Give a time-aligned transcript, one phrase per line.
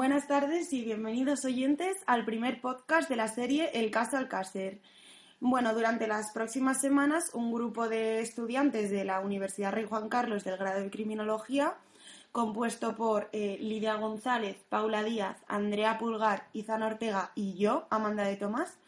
[0.00, 4.80] Buenas tardes y bienvenidos oyentes al primer podcast de la serie El caso Alcácer.
[5.40, 10.42] Bueno, durante las próximas semanas un grupo de estudiantes de la Universidad Rey Juan Carlos
[10.42, 11.74] del grado de Criminología,
[12.32, 18.36] compuesto por eh, Lidia González, Paula Díaz, Andrea Pulgar, Izan Ortega y yo, Amanda de
[18.36, 18.78] Tomás,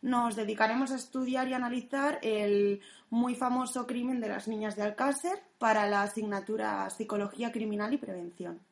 [0.00, 2.80] nos dedicaremos a estudiar y analizar el
[3.10, 8.71] muy famoso crimen de las niñas de Alcácer para la asignatura Psicología Criminal y Prevención.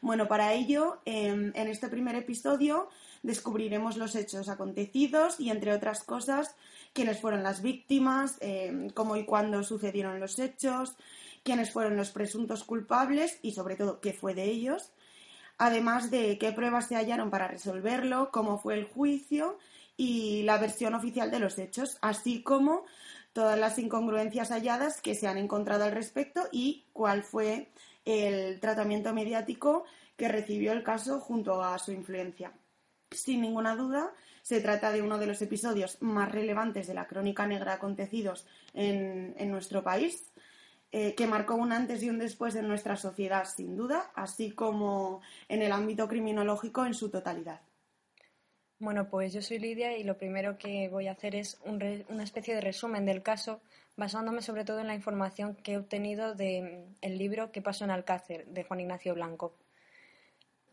[0.00, 2.88] Bueno, para ello, em, en este primer episodio
[3.22, 6.54] descubriremos los hechos acontecidos y, entre otras cosas,
[6.92, 10.96] quiénes fueron las víctimas, em, cómo y cuándo sucedieron los hechos,
[11.42, 14.92] quiénes fueron los presuntos culpables y, sobre todo, qué fue de ellos,
[15.58, 19.58] además de qué pruebas se hallaron para resolverlo, cómo fue el juicio
[19.96, 22.84] y la versión oficial de los hechos, así como
[23.32, 27.68] todas las incongruencias halladas que se han encontrado al respecto y cuál fue
[28.04, 29.84] el tratamiento mediático
[30.16, 32.52] que recibió el caso junto a su influencia.
[33.10, 37.46] Sin ninguna duda, se trata de uno de los episodios más relevantes de la crónica
[37.46, 40.32] negra acontecidos en, nuestro país,
[40.90, 45.20] eh, que marcó un antes y un después en nuestra sociedad, sin duda, así como
[45.48, 47.60] en el ámbito criminológico en su totalidad.
[48.80, 52.54] Bueno, pues yo soy Lidia y lo primero que voy a hacer es una especie
[52.54, 53.60] de resumen del caso,
[53.98, 58.46] basándome sobre todo en la información que he obtenido del libro ¿Qué pasó en Alcácer?
[58.46, 59.52] de Juan Ignacio Blanco.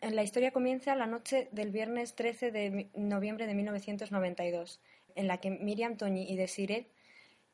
[0.02, 4.80] La historia comienza la noche del viernes 13 de noviembre de 1992,
[5.16, 6.88] en la que Miriam Toñi y Desiree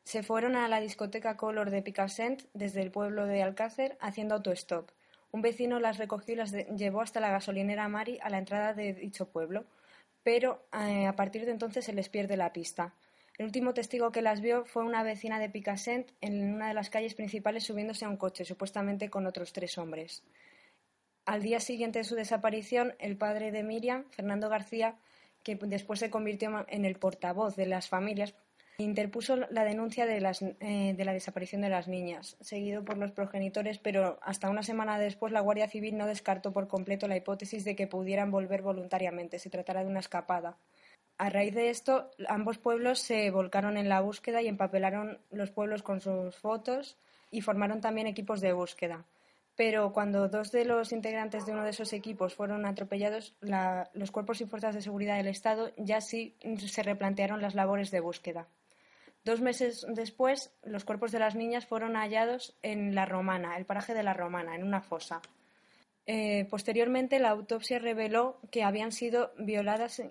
[0.03, 4.92] se fueron a la discoteca Color de Picassent desde el pueblo de Alcácer haciendo autostop.
[5.31, 8.94] Un vecino las recogió y las llevó hasta la gasolinera Mari a la entrada de
[8.94, 9.66] dicho pueblo
[10.23, 12.94] pero eh, a partir de entonces se les pierde la pista.
[13.42, 16.92] El último testigo que las vio fue una vecina de Picassent en una de las
[16.92, 20.22] calles principales subiéndose a un coche, supuestamente con otros tres hombres.
[21.25, 24.99] Al día siguiente de su desaparición, el padre de Miriam, Fernando García,
[25.42, 28.36] que después se convirtió en el portavoz de las familias,
[28.77, 30.17] interpuso la denuncia de,
[30.60, 34.99] eh, de, la desaparición de las niñas, seguido por los progenitores, pero hasta una semana
[34.99, 39.39] después la Guardia Civil no descartó por completo la hipótesis de que pudieran volver voluntariamente,
[39.39, 40.60] se tratara de una escapada.
[41.21, 45.83] A raíz de esto, ambos pueblos se volcaron en la búsqueda y empapelaron los pueblos
[45.83, 46.98] con sus fotos
[47.30, 49.05] y formaron también equipos de búsqueda.
[49.55, 53.36] Pero cuando dos de los integrantes de uno de esos equipos fueron atropellados,
[53.93, 57.99] los cuerpos y fuerzas de seguridad del Estado ya sí se replantearon las labores de
[57.99, 58.48] búsqueda.
[59.23, 63.93] Dos meses después, los cuerpos de las niñas fueron hallados en La Romana, el paraje
[63.93, 65.21] de La Romana, en una fosa.
[66.08, 70.02] Eh, posteriormente, la autopsia reveló que habían sido violadas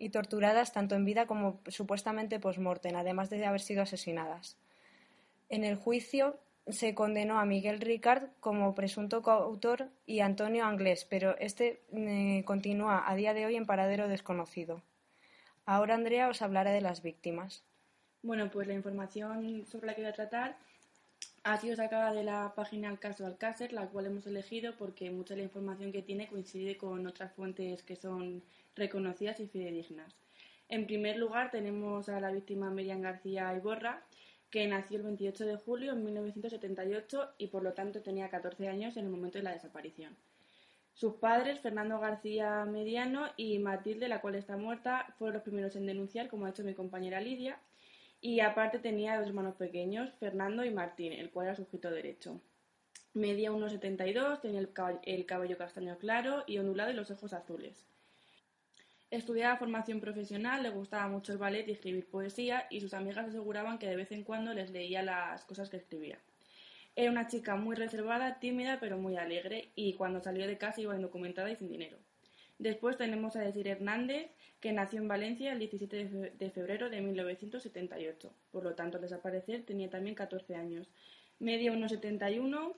[0.00, 4.56] y torturadas tanto en vida como supuestamente post-mortem, además de haber sido asesinadas.
[5.50, 11.36] En el juicio se condenó a Miguel Ricard como presunto coautor y Antonio Anglés, pero
[11.38, 14.82] este eh, continúa a día de hoy en paradero desconocido.
[15.66, 17.62] Ahora Andrea os hablará de las víctimas.
[18.22, 20.56] Bueno, pues la información sobre la que voy a tratar
[21.42, 25.40] ha sido sacada de la página Caso Alcácer, la cual hemos elegido porque mucha de
[25.40, 28.42] la información que tiene coincide con otras fuentes que son
[28.76, 30.14] reconocidas y fidedignas.
[30.68, 34.04] En primer lugar, tenemos a la víctima Miriam García Iborra,
[34.50, 38.96] que nació el 28 de julio de 1978 y por lo tanto tenía 14 años
[38.96, 40.16] en el momento de la desaparición.
[40.94, 45.86] Sus padres, Fernando García Mediano y Matilde, la cual está muerta, fueron los primeros en
[45.86, 47.58] denunciar, como ha hecho mi compañera Lidia,
[48.20, 52.40] y aparte tenía dos hermanos pequeños, Fernando y Martín, el cual era sujeto derecho.
[53.14, 57.86] Medía 1,72, tenía el cabello, castaño claro y ondulado y los ojos azules.
[59.10, 63.78] Estudiaba formación profesional, le gustaba mucho el ballet y escribir poesía y sus amigas aseguraban
[63.78, 66.20] que de vez en cuando les leía las cosas que escribía.
[66.94, 70.94] Era una chica muy reservada, tímida pero muy alegre y cuando salió de casa iba
[70.94, 71.96] indocumentada y sin dinero.
[72.60, 78.32] Después tenemos a Desir Hernández, que nació en Valencia el 17 de febrero de 1978.
[78.52, 80.86] Por lo tanto, al desaparecer tenía también 14 años.
[81.40, 82.74] Media 1,71,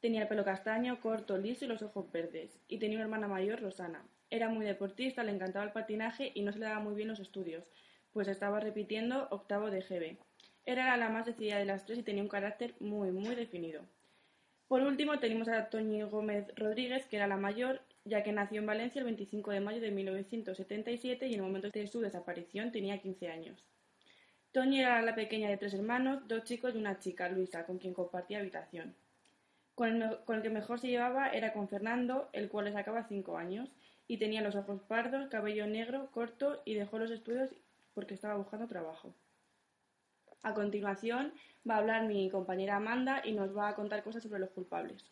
[0.00, 2.58] tenía el pelo castaño, corto, liso y los ojos verdes.
[2.68, 4.04] Y tenía una hermana mayor, Rosana.
[4.32, 7.20] Era muy deportista, le encantaba el patinaje y no se le daba muy bien los
[7.20, 7.64] estudios,
[8.14, 10.16] pues estaba repitiendo octavo de GB.
[10.64, 13.82] Era la más decidida de las tres y tenía un carácter muy, muy definido.
[14.68, 18.66] Por último, tenemos a Toñi Gómez Rodríguez, que era la mayor, ya que nació en
[18.66, 23.02] Valencia el 25 de mayo de 1977 y en el momento de su desaparición tenía
[23.02, 23.62] 15 años.
[24.52, 27.92] Toñi era la pequeña de tres hermanos, dos chicos y una chica, Luisa, con quien
[27.92, 28.94] compartía habitación.
[29.74, 33.70] Con el, que mejor se llevaba era con Fernando, el cual le sacaba cinco años,
[34.08, 37.50] y tenía los ojos pardos, cabello negro, corto y dejó los estudios
[37.94, 39.14] porque estaba buscando trabajo.
[40.42, 41.32] A continuación
[41.68, 45.04] va a hablar mi compañera Amanda y nos va a contar cosas sobre los culpables.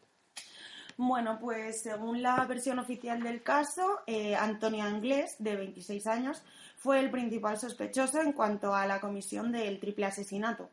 [0.96, 6.42] Bueno, pues según la versión oficial del caso, eh, Antonio Anglés, de 26 años,
[6.76, 10.68] fue el principal sospechoso en cuanto a la comisión del triple asesinato.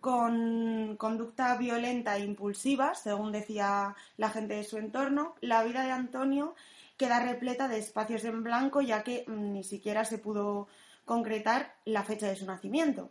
[0.00, 5.92] Con conducta violenta e impulsiva, según decía la gente de su entorno, la vida de
[5.92, 6.56] Antonio
[6.96, 10.68] queda repleta de espacios en blanco, ya que mm, ni siquiera se pudo
[11.04, 13.10] concretar la fecha de su nacimiento.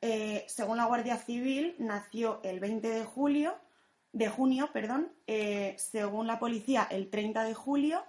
[0.00, 3.56] Eh, según la Guardia Civil, nació el 20 de julio
[4.12, 8.02] de junio, perdón, eh, según la policía el 30 de julio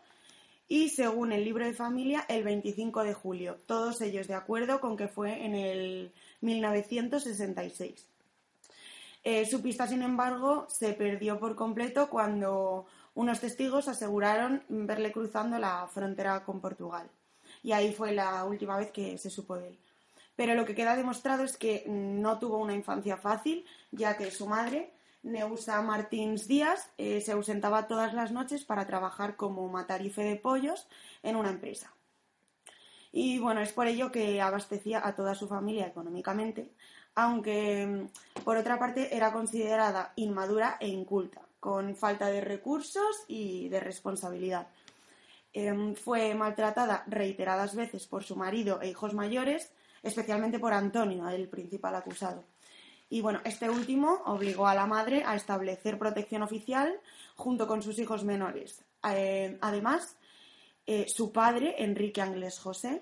[0.68, 3.58] y según el libro de familia el 25 de julio.
[3.66, 8.08] Todos ellos de acuerdo con que fue en el 1966.
[9.24, 15.58] Eh, su pista, sin embargo, se perdió por completo cuando unos testigos aseguraron verle cruzando
[15.58, 17.10] la frontera con Portugal.
[17.64, 19.80] Y ahí fue la última vez que se supo de él.
[20.36, 24.48] Pero lo que queda demostrado es que no tuvo una infancia fácil, ya que su
[24.48, 30.38] madre Neusa Martins Díaz eh, se ausentaba todas las noches para trabajar como matarife de
[30.38, 30.88] pollos
[31.24, 31.94] en una empresa.
[33.12, 36.72] Y bueno, es por ello que abastecía a toda su familia económicamente,
[37.16, 43.70] aunque mm, por otra parte era considerada inmadura e inculta, con falta de recursos y
[43.70, 44.68] de responsabilidad.
[45.52, 49.74] Em, fue maltratada reiteradas veces por su marido e hijos mayores,
[50.04, 52.44] especialmente por Antonio, el principal acusado.
[53.10, 57.00] Y bueno, este último obligó a la madre a establecer protección oficial
[57.36, 58.86] junto con sus hijos menores.
[59.10, 60.16] Eh, además,
[60.86, 63.02] eh, su padre, Enrique Ángeles José,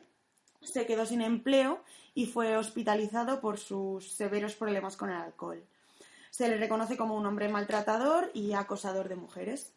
[0.61, 1.83] se quedó sin empleo
[2.13, 5.63] y fue hospitalizado por sus severos problemas con el alcohol.
[6.29, 9.73] Se le reconoce como un hombre maltratador y acosador de mujeres.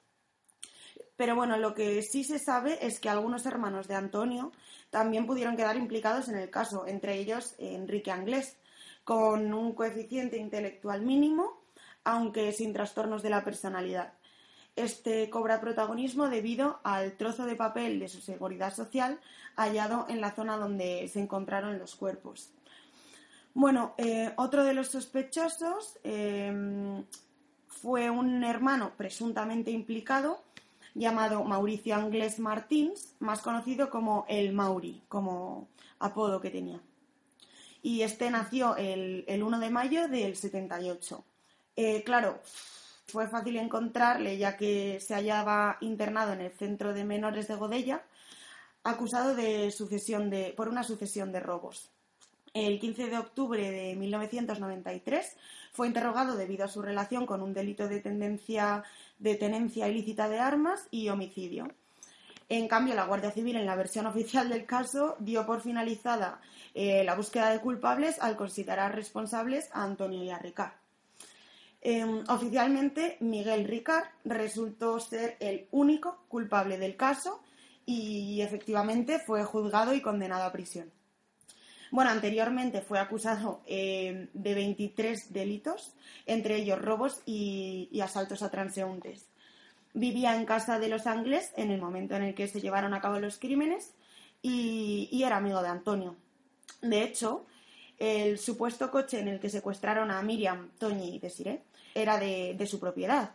[1.16, 4.52] Pero bueno, lo que sí se sabe es que algunos hermanos de Antonio
[4.88, 8.56] también pudieron quedar implicados en el caso, entre ellos Enrique Anglés,
[9.04, 11.60] con un coeficiente intelectual mínimo,
[12.04, 14.14] aunque sin trastornos de la personalidad.
[14.76, 19.20] Este cobra protagonismo debido al trozo de papel de su seguridad social
[19.56, 22.50] hallado en la zona donde se encontraron los cuerpos.
[23.54, 27.02] Bueno, eh, otro de los sospechosos eh,
[27.66, 30.42] fue un hermano presuntamente implicado
[30.94, 35.68] llamado Mauricio Anglés Martins, más conocido como el Mauri, como
[35.98, 36.80] apodo que tenía
[37.82, 41.24] y este nació el, 1 de mayo del 78.
[41.76, 42.40] Eh, claro,
[43.06, 48.02] fue fácil encontrarle ya que se hallaba internado en el centro de menores de Godella,
[48.84, 51.90] acusado de sucesión de, por una sucesión de robos.
[52.52, 55.36] El 15 de octubre de 1993
[55.72, 58.82] fue interrogado debido a su relación con un delito de, tendencia,
[59.20, 61.68] de tenencia ilícita de armas y homicidio.
[62.48, 66.40] En cambio, la Guardia Civil, en la versión oficial del caso, dio por finalizada
[66.74, 70.72] eh, la búsqueda de culpables al considerar responsables a Antonio y a Ricard.
[71.80, 77.40] Em, oficialmente, Miguel Ricard resultó ser el único culpable del caso
[77.86, 80.90] y efectivamente fue juzgado y condenado a prisión.
[81.90, 85.94] Bueno, anteriormente fue acusado em, de 23 delitos,
[86.26, 89.30] entre ellos robos y asaltos a transeúntes.
[89.92, 93.00] Vivía en casa de los Ángeles en el momento en el que se llevaron a
[93.00, 93.94] cabo los crímenes
[94.42, 96.16] y, era amigo de Antonio.
[96.80, 97.46] De hecho,
[97.98, 101.62] el supuesto coche en el que secuestraron a Miriam, Toñi y Desiree
[101.94, 103.32] era de, su propiedad.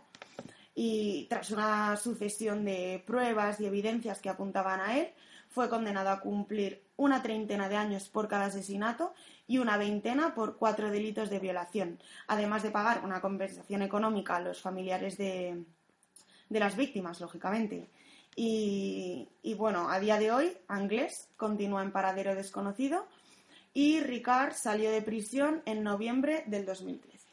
[0.73, 5.09] Y tras una sucesión de pruebas y evidencias que apuntaban a él,
[5.55, 9.13] fue condenado a cumplir una treintena de años por cada asesinato
[9.47, 11.97] y una veintena por cuatro delitos de violación,
[12.27, 15.63] además de pagar una compensación económica a los familiares de,
[16.49, 17.87] de las víctimas, lógicamente.
[18.35, 23.07] Y, bueno, a día de hoy, Anglés continúa en paradero desconocido
[23.73, 27.29] y Ricard salió de prisión en noviembre del 2013.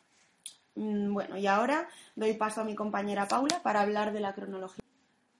[0.76, 4.84] Mm, bueno, y ahora doy paso a mi compañera Paula para hablar de la cronología.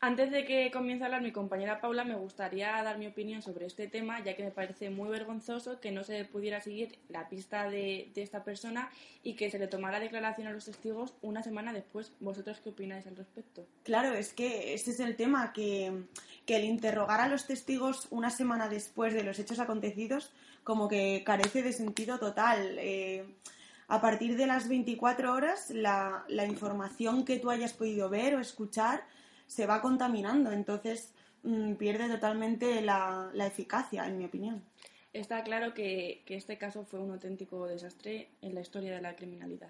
[0.05, 3.67] Antes de que comience a hablar mi compañera Paula, me gustaría dar mi opinión sobre
[3.67, 7.71] este tema, ya que me parece muy vergonzoso que no se pudiera seguir la pista
[7.71, 8.91] de, esta persona
[9.23, 12.11] y que se le tomara declaración a los testigos una semana después.
[12.19, 13.65] ¿Vosotros qué opináis al respecto?
[13.85, 15.93] Claro, es que ese es el tema, que,
[16.49, 20.33] el interrogar a los testigos una semana después de los hechos acontecidos
[20.65, 22.77] como que carece de sentido total.
[22.81, 23.25] Eh,
[23.87, 28.41] a partir de las 24 horas, la, la información que tú hayas podido ver o
[28.41, 29.05] escuchar
[29.53, 34.63] se va contaminando, entonces mm, pierde totalmente la, eficacia, en mi opinión.
[35.13, 39.69] Está claro que, este caso fue un auténtico desastre en la historia de la criminalidad.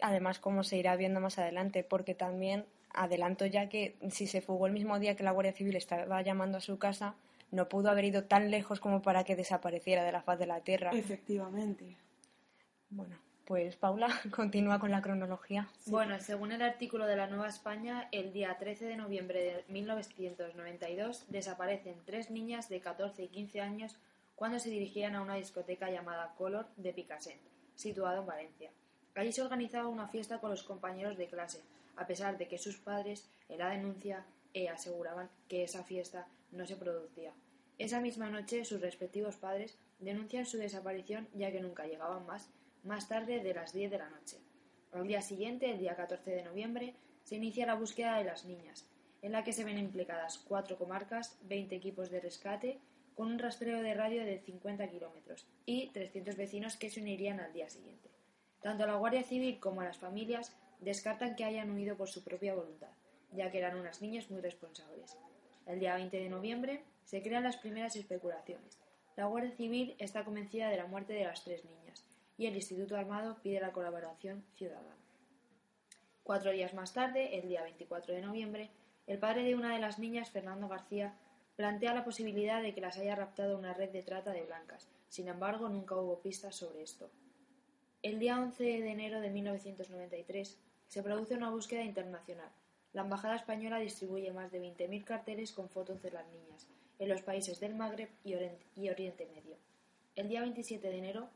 [0.00, 4.66] Además, como se irá viendo más adelante, porque también adelanto ya que si se fugó
[4.66, 7.14] el mismo día que la Guardia Civil estaba llamando a su casa,
[7.50, 10.60] no pudo haber ido tan lejos como para que desapareciera de la faz de la
[10.60, 10.92] Tierra.
[10.92, 11.98] Efectivamente.
[12.88, 13.16] Bueno,
[13.48, 15.70] Pues Paula, continúa con la cronología.
[15.86, 21.24] Bueno, según el artículo de la Nueva España, el día 13 de noviembre de 1992
[21.28, 23.96] desaparecen tres niñas de 14 y 15 años
[24.36, 27.40] cuando se dirigían a una discoteca llamada Color de Picassent,
[27.74, 28.70] situado en Valencia.
[29.14, 31.62] Allí se organizaba una fiesta con los compañeros de clase,
[31.96, 36.66] a pesar de que sus padres en la denuncia eh, aseguraban que esa fiesta no
[36.66, 37.32] se producía.
[37.78, 42.50] Esa misma noche sus respectivos padres denuncian su desaparición ya que nunca llegaban más
[42.84, 44.38] más tarde de las 10 de la noche.
[44.92, 46.94] Al día siguiente, el día 14 de noviembre,
[47.24, 48.88] se inicia la búsqueda de las niñas,
[49.20, 52.78] en la que se ven implicadas cuatro comarcas, 20 equipos de rescate,
[53.14, 57.52] con un rastreo de radio de 50 kilómetros y 300 vecinos que se unirían al
[57.52, 58.08] día siguiente.
[58.62, 62.92] Tanto la Guardia Civil como las familias descartan que hayan huido por su propia voluntad,
[63.32, 65.18] ya que eran unas niñas muy responsables.
[65.66, 68.78] El día 20 de noviembre se crean las primeras especulaciones.
[69.16, 72.07] La Guardia Civil está convencida de la muerte de las tres niñas,
[72.38, 74.96] y el Instituto Armado pide la colaboración ciudadana.
[76.22, 78.70] Cuatro días más tarde, el día 24 de noviembre,
[79.06, 81.14] el padre de una de las niñas, Fernando García,
[81.56, 84.88] plantea la posibilidad de que las haya raptado una red de trata de blancas.
[85.08, 87.10] Sin embargo, nunca hubo pistas sobre esto.
[88.02, 92.50] El día 11 de enero de 1993 se produce una búsqueda internacional.
[92.92, 96.68] La Embajada Española distribuye más de 20.000 carteles con fotos de las niñas
[97.00, 98.34] en los países del Magreb y
[98.88, 99.56] Oriente Medio.
[100.14, 101.30] El día 27 de enero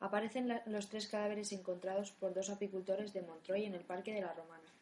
[0.00, 4.32] aparecen los tres cadáveres encontrados por dos apicultores de Montreuil en el Parque de la
[4.32, 4.72] Romana,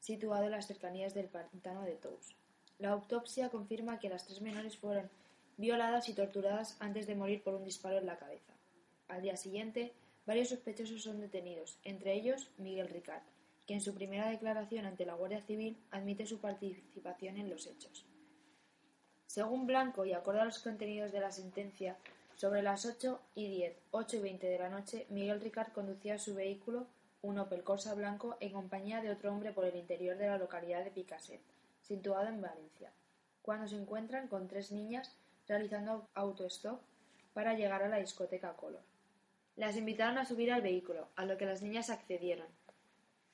[0.00, 2.36] situado en las cercanías del pantano de Tous.
[2.78, 5.08] La autopsia confirma que las tres menores fueron
[5.56, 8.52] violadas y torturadas antes de morir por un disparo en la cabeza.
[9.08, 9.92] Al día siguiente,
[10.26, 13.22] varios sospechosos son detenidos, entre ellos Miguel Ricard,
[13.66, 18.04] que en su primera declaración ante la Guardia Civil admite su participación en los hechos.
[19.26, 21.96] Según Blanco y acorde a los contenidos de la sentencia,
[22.36, 26.34] sobre las ocho y diez, ocho y veinte de la noche, Miguel Ricard conducía su
[26.34, 26.86] vehículo,
[27.22, 30.84] un Opel Corsa blanco, en compañía de otro hombre por el interior de la localidad
[30.84, 31.40] de Picaset,
[31.82, 32.92] situado en Valencia,
[33.42, 35.16] cuando se encuentran con tres niñas
[35.48, 36.80] realizando autostop
[37.32, 38.82] para llegar a la discoteca Color.
[39.56, 42.46] Las invitaron a subir al vehículo, a lo que las niñas accedieron.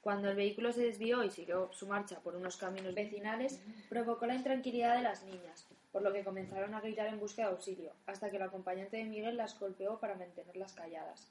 [0.01, 4.35] Cuando el vehículo se desvió y siguió su marcha por unos caminos vecinales, provocó la
[4.35, 8.31] intranquilidad de las niñas, por lo que comenzaron a gritar en busca de auxilio, hasta
[8.31, 11.29] que el acompañante de Miguel las golpeó para mantenerlas calladas.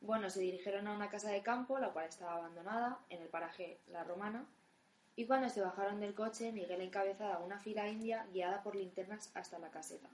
[0.00, 3.80] Bueno, se dirigieron a una casa de campo, la cual estaba abandonada, en el paraje
[3.88, 4.46] La Romana,
[5.16, 9.58] y cuando se bajaron del coche, Miguel encabezaba una fila india guiada por linternas hasta
[9.58, 10.08] la caseta.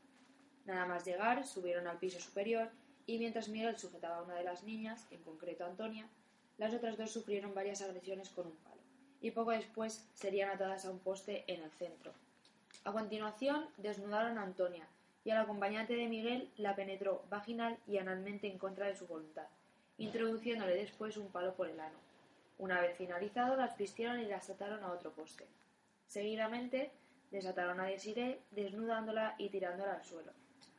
[0.65, 2.71] Nada más llegar, subieron al piso superior
[3.07, 6.09] y mientras Miguel sujetaba a una de las niñas, en concreto a Antonia,
[6.57, 8.81] las otras dos sufrieron varias agresiones con un palo,
[9.21, 12.15] y poco después serían atadas a un poste en el centro,
[12.85, 14.87] a continuación, desnudaron a Antonia,
[15.25, 19.47] y al acompañante de Miguel la penetró vaginal y analmente en contra de su voluntad,
[19.97, 21.97] introduciéndole después un palo por el ano.
[22.59, 25.47] Una vez finalizado, las vistieron y las ataron a otro poste.
[26.07, 26.93] Seguidamente,
[27.31, 30.33] desataron a Desiree, desnudándola y tirándola al suelo.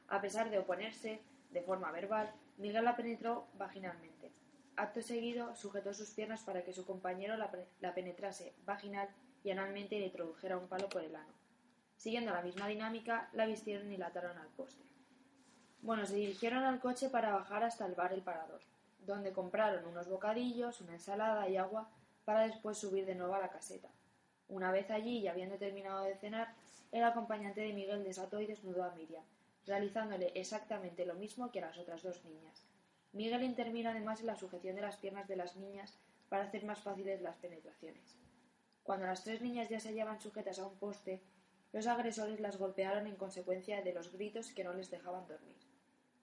[0.08, 1.20] A pesar de oponerse,
[1.50, 4.32] de forma verbal, Miguel la penetró vaginalmente.
[4.78, 9.10] Acto seguido, sujetó sus piernas para que su compañero la, la penetrase vaginal
[9.44, 11.45] y analmente le introdujera un palo por el ano.
[11.98, 14.84] Siguiendo la misma dinámica, la vistieron y la ataron al poste.
[15.82, 18.62] Bueno, se dirigieron al coche para bajar hasta el bar El Parador,
[19.06, 21.90] donde compraron unos bocadillos, una ensalada y agua
[22.26, 23.90] para después subir de nuevo a la caseta.
[24.48, 26.54] Una vez allí y habiendo terminado de cenar,
[26.92, 29.24] el acompañante de Miguel desató y desnudó a Miriam,
[29.66, 32.64] realizándole exactamente lo mismo que a las otras dos niñas.
[33.14, 35.98] Miguel intervino además en la sujeción de las piernas de las niñas
[36.30, 38.18] para hacer más fáciles las penetraciones.
[38.84, 41.22] Cuando las tres niñas ya se hallaban sujetas a un poste,
[41.76, 45.58] los agresores las golpearon en consecuencia de los gritos que no les dejaban dormir.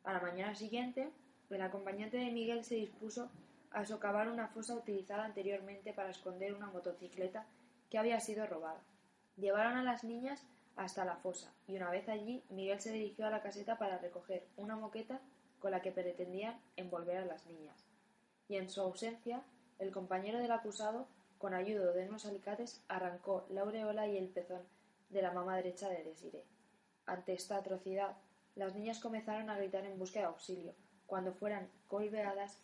[0.02, 1.10] A la mañana siguiente,
[1.50, 3.30] el acompañante de Miguel se dispuso
[3.70, 7.44] a socavar una fosa utilizada anteriormente para esconder una motocicleta
[7.90, 8.80] que había sido robada.
[9.36, 10.42] Llevaron a las niñas
[10.74, 14.46] hasta la fosa y una vez allí Miguel se dirigió a la caseta para recoger
[14.56, 15.20] una moqueta
[15.60, 17.84] con la que pretendían envolver a las niñas.
[18.48, 19.42] Y en su ausencia,
[19.78, 24.62] el compañero del acusado, con ayuda de unos alicates, arrancó la aureola y el pezón
[25.12, 26.44] de la mama derecha de Desiree.
[27.06, 28.16] Ante esta atrocidad,
[28.54, 30.74] las niñas comenzaron a gritar en busca de auxilio,
[31.06, 32.58] cuando fueran golpeadas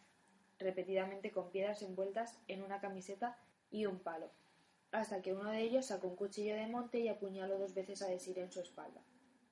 [0.58, 3.36] repetidamente con piedras envueltas en una camiseta
[3.70, 4.30] y un palo,
[4.92, 8.08] hasta que uno de ellos sacó un cuchillo de monte y apuñaló dos veces a
[8.08, 9.00] Desiree en su espalda.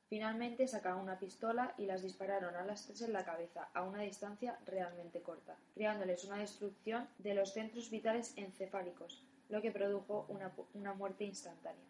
[0.09, 4.03] Finalmente sacaron una pistola y las dispararon a las tres en la cabeza, a una
[4.03, 10.53] distancia realmente corta, creándoles una destrucción de los centros vitales encefálicos, lo que produjo una,
[10.75, 11.85] una muerte instantánea.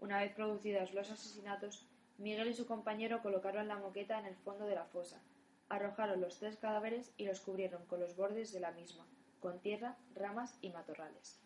[0.00, 1.86] Una vez producidos los asesinatos,
[2.18, 5.20] Miguel y su compañero colocaron la moqueta en el fondo de la fosa,
[5.68, 9.06] arrojaron los tres cadáveres y los cubrieron con los bordes de la misma,
[9.40, 11.38] con tierra, ramas y matorrales.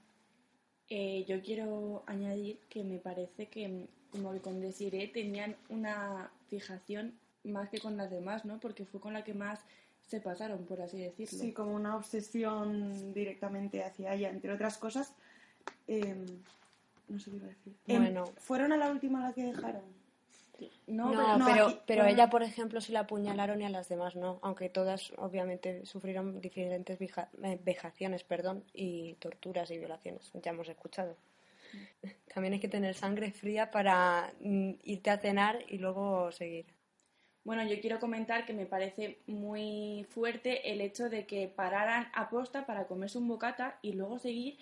[0.89, 7.19] Eh, yo quiero añadir que me parece que, como que con Desiree tenían una fijación
[7.45, 8.61] más que con las demás, ¿no?
[8.61, 9.61] Porque fue con la que más
[10.07, 11.39] se pasaron, por así decirlo.
[11.39, 15.15] Sí, como una obsesión directamente hacia ella, entre otras cosas.
[15.87, 16.27] em,
[17.09, 17.75] no sé qué iba a decir.
[17.87, 18.25] Em, Bueno.
[18.39, 19.83] ¿Fueron a la última a la que dejaron?
[20.87, 22.15] No, No, pero no, pero, aquí- pero bueno.
[22.17, 26.41] ella, por ejemplo, sí la apuñalaron y a las demás no, aunque todas obviamente sufrieron
[26.41, 31.17] diferentes eh, vejaciones perdón, y torturas y violaciones, ya hemos escuchado.
[32.33, 36.67] También hay que tener sangre fría para mm, irte a cenar y luego seguir.
[37.43, 42.31] Bueno, yo quiero comentar que me parece muy fuerte el hecho de que pararan a
[42.31, 44.57] posta para comerse un bocata y luego seguir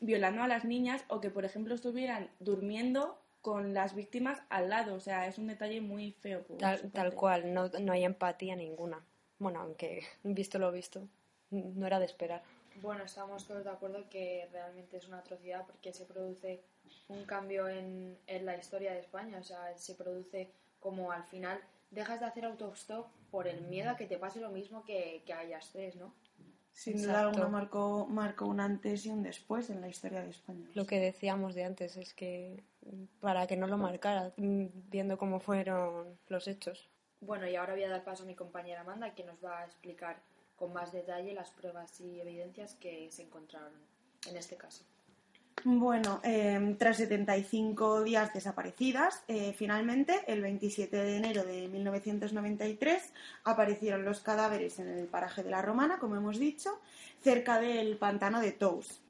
[0.00, 4.94] violando a las niñas o que, por ejemplo, estuvieran durmiendo con las víctimas al lado.
[4.94, 6.42] O sea, es un detalle muy feo.
[6.42, 9.04] por su Tal, tal cual, no, no hay empatía ninguna.
[9.38, 11.06] Bueno, aunque visto lo visto,
[11.50, 12.42] no era de esperar.
[12.82, 16.60] Bueno, estamos todos de acuerdo que realmente es una atrocidad porque se produce
[17.08, 19.38] un cambio en, en la historia de España.
[19.38, 23.96] O sea, se produce como al final dejas de hacer autostop por el miedo a
[23.96, 26.14] que te pase lo mismo que, que a ellas tres, ¿no?
[26.78, 30.64] Sin duda alguna marcó, marcó un antes y un después en la historia de España.
[30.74, 35.18] Lo que decíamos de antes es que mm, para que no lo marcara, mm, viendo
[35.18, 36.88] cómo fueron los hechos.
[37.20, 39.64] Bueno, y ahora voy a dar paso a mi compañera Amanda, que nos va a
[39.64, 40.22] explicar
[40.54, 43.72] con más detalle las pruebas y evidencias que se encontraron
[44.28, 44.84] en este caso.
[45.70, 53.12] Bueno, eh, tras 75 días desaparecidas, eh, finalmente, el 27 de enero de 1993,
[53.44, 56.80] aparecieron los cadáveres en el paraje de la Romana, como hemos dicho,
[57.20, 59.02] cerca del pantano de Tous.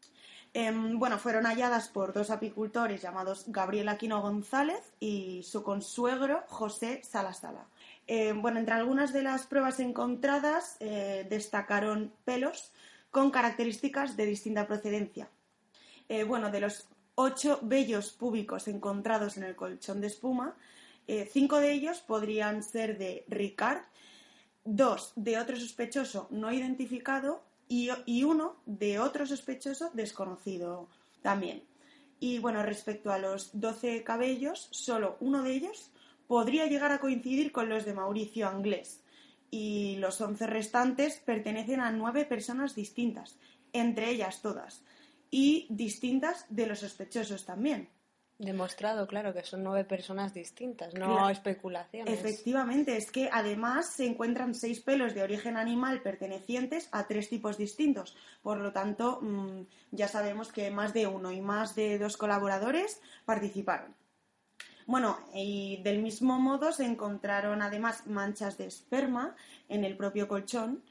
[0.52, 7.02] Em, bueno, fueron halladas por dos apicultores llamados Gabriel Aquino González y su consuegro José
[7.04, 7.66] Salasala.
[8.08, 12.72] Eh, bueno, entre algunas de las pruebas encontradas eh, destacaron pelos
[13.12, 15.28] con características de distinta procedencia.
[16.08, 20.56] Eh, bueno, de los ocho vellos púbicos encontrados en el colchón de espuma,
[21.06, 23.82] eh, cinco de ellos podrían ser de Ricard,
[24.64, 30.88] dos de otro sospechoso no identificado y, y uno de otro sospechoso desconocido
[31.22, 31.62] también.
[32.20, 35.90] Y bueno, respecto a los 12 cabellos, solo uno de ellos
[36.26, 39.00] podría llegar a coincidir con los de Mauricio Anglés.
[39.50, 43.38] Y los 11 restantes pertenecen a nueve personas distintas,
[43.72, 44.82] entre ellas todas,
[45.30, 47.88] y distintas de los sospechosos también.
[48.38, 51.28] Demostrado, claro, que son nueve personas distintas, no Claro.
[51.28, 52.20] especulaciones.
[52.20, 57.58] Efectivamente, es que además se encuentran seis pelos de origen animal pertenecientes a tres tipos
[57.58, 58.16] distintos.
[58.40, 63.00] Por lo tanto, mm, ya sabemos que más de uno y más de dos colaboradores
[63.24, 63.96] participaron.
[64.86, 69.34] Bueno, y del mismo modo se encontraron además manchas de esperma
[69.68, 70.82] en el propio colchón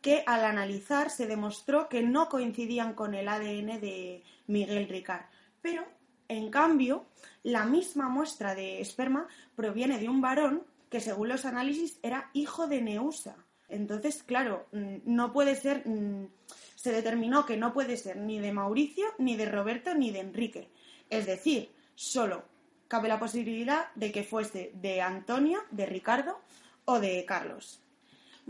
[0.00, 5.26] que al analizar se demostró que no coincidían con el ADN de Miguel Ricard.
[5.60, 5.84] Pero,
[6.28, 7.06] en cambio,
[7.42, 12.66] la misma muestra de esperma proviene de un varón que, según los análisis, era hijo
[12.66, 13.36] de Neusa.
[13.68, 16.28] Entonces, claro, mm, no puede ser, mm,
[16.74, 20.70] se determinó que no puede ser ni de Mauricio, ni de Roberto, ni de Enrique.
[21.10, 22.44] Es decir, solo
[22.86, 26.40] cabe la posibilidad de que fuese de Antonio, de Ricardo
[26.86, 27.82] o de Carlos.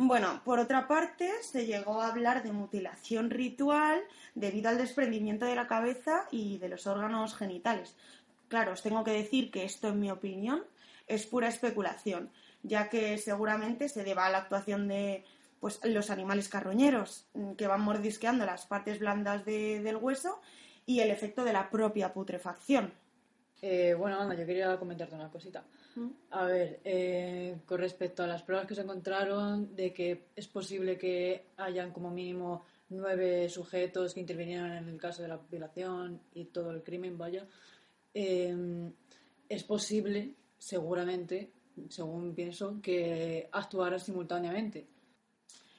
[0.00, 4.00] Bueno, por otra parte, se llegó a hablar de mutilación ritual
[4.36, 7.96] debido al desprendimiento de la cabeza y de los órganos genitales.
[8.46, 10.62] Claro, os tengo que decir que esto, en mi opinión,
[11.08, 12.30] es pura especulación,
[12.62, 15.24] ya que seguramente se deba a la actuación de
[15.58, 20.40] pues, los animales carroñeros mm, que van mordisqueando las partes blandas de- del hueso
[20.86, 22.92] y el efecto de la propia putrefacción.
[23.60, 25.64] Eh, bueno, anda, yo quería comentarte una cosita.
[25.96, 26.08] ¿Mm?
[26.30, 30.96] A ver, eh, con respecto a las pruebas que se encontraron de que es posible
[30.96, 36.46] que hayan como mínimo nueve sujetos que intervinieron en el caso de la violación y
[36.46, 37.46] todo el crimen, vaya,
[38.14, 38.90] eh,
[39.48, 41.50] es posible, seguramente,
[41.88, 44.86] según pienso, que actuaran simultáneamente.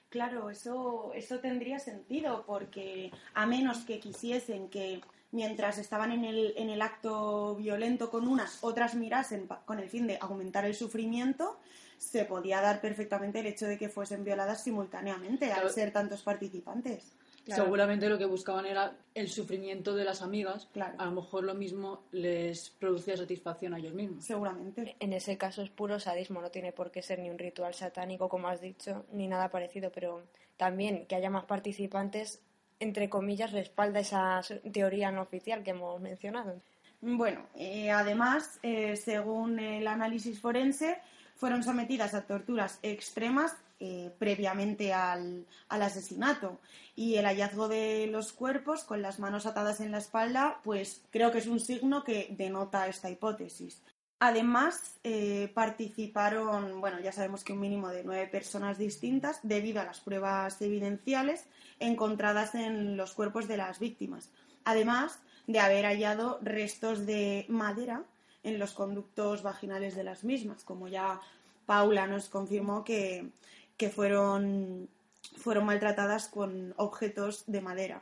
[0.10, 6.54] Claro, eso, eso tendría sentido, porque a menos que quisiesen que mientras estaban en el,
[6.58, 10.76] en el acto violento con unas, otras mirasen pa- con el fin de aumentar el
[10.76, 11.60] sufrimiento,
[11.98, 17.12] se podía dar perfectamente el hecho de que fuesen violadas simultáneamente al ser tantos participantes.
[17.46, 17.64] Claro.
[17.64, 20.68] Seguramente lo que buscaban era el sufrimiento de las amigas.
[20.72, 20.96] Claro.
[21.00, 24.24] A lo mejor lo mismo les producía satisfacción a ellos mismos.
[24.24, 24.96] Seguramente.
[25.00, 28.30] En ese caso es puro sadismo, no tiene por qué ser ni un ritual satánico,
[28.30, 30.24] como has dicho, ni nada parecido, pero
[30.58, 32.40] también que haya más participantes,
[32.80, 36.62] entre comillas, respalda esa teoría no oficial que hemos mencionado.
[37.02, 40.98] Bueno, eh, además, eh, según el análisis forense,
[41.36, 46.60] fueron sometidas a torturas extremas eh, previamente al, al, asesinato.
[46.98, 51.32] Y el hallazgo de los cuerpos con las manos atadas en la espalda, pues creo
[51.32, 53.82] que es un signo que denota esta hipótesis.
[54.22, 59.86] Además, eh, participaron, bueno, ya sabemos que un mínimo de nueve personas distintas debido a
[59.86, 61.46] las pruebas evidenciales
[61.80, 64.30] encontradas en los cuerpos de las víctimas.
[64.66, 68.04] Además de haber hallado restos de madera
[68.44, 71.22] en los conductos vaginales de las mismas, como ya
[71.66, 73.30] Paula nos confirmó que,
[73.78, 74.90] que fueron,
[75.38, 78.02] fueron maltratadas con objetos de madera.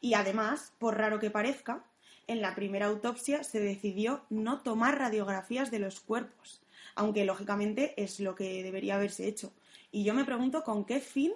[0.00, 1.82] Y además, por raro que parezca,
[2.28, 6.62] en la primera autopsia se decidió no tomar radiografías de los cuerpos,
[6.94, 9.52] aunque lógicamente es lo que debería haberse hecho.
[9.90, 11.32] Y yo me pregunto con qué fin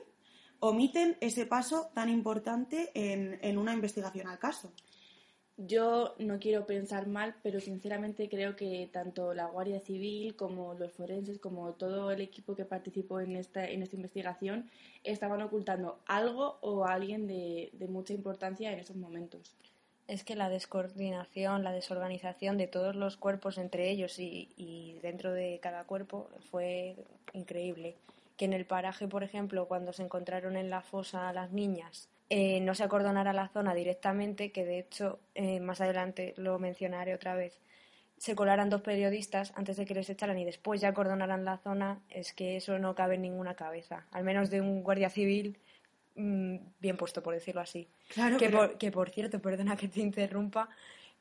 [0.60, 4.70] omiten ese paso tan importante en, una investigación al caso.
[5.56, 10.92] Yo no quiero pensar mal, pero sinceramente creo que tanto la Guardia Civil como los
[10.92, 14.70] forenses, como todo el equipo que participó en esta, investigación,
[15.04, 19.56] estaban ocultando algo o alguien de mucha importancia en esos momentos
[20.12, 25.58] es que la descoordinación, la desorganización de todos los cuerpos entre ellos y, dentro de
[25.62, 26.96] cada cuerpo fue
[27.32, 27.96] increíble.
[28.36, 32.10] Que en el paraje, por ejemplo, cuando se encontraron en la fosa a las niñas,
[32.28, 37.14] eh, no se acordonara la zona directamente, que de hecho eh, más adelante lo mencionaré
[37.14, 37.58] otra vez,
[38.18, 42.02] se colaran dos periodistas antes de que les echaran y después ya acordonaran la zona,
[42.10, 45.58] es que eso no cabe en ninguna cabeza, al menos de un guardia civil
[46.14, 47.88] Mm, bien puesto, por decirlo así.
[48.08, 50.68] Claro, que, por, que por cierto, perdona que te interrumpa,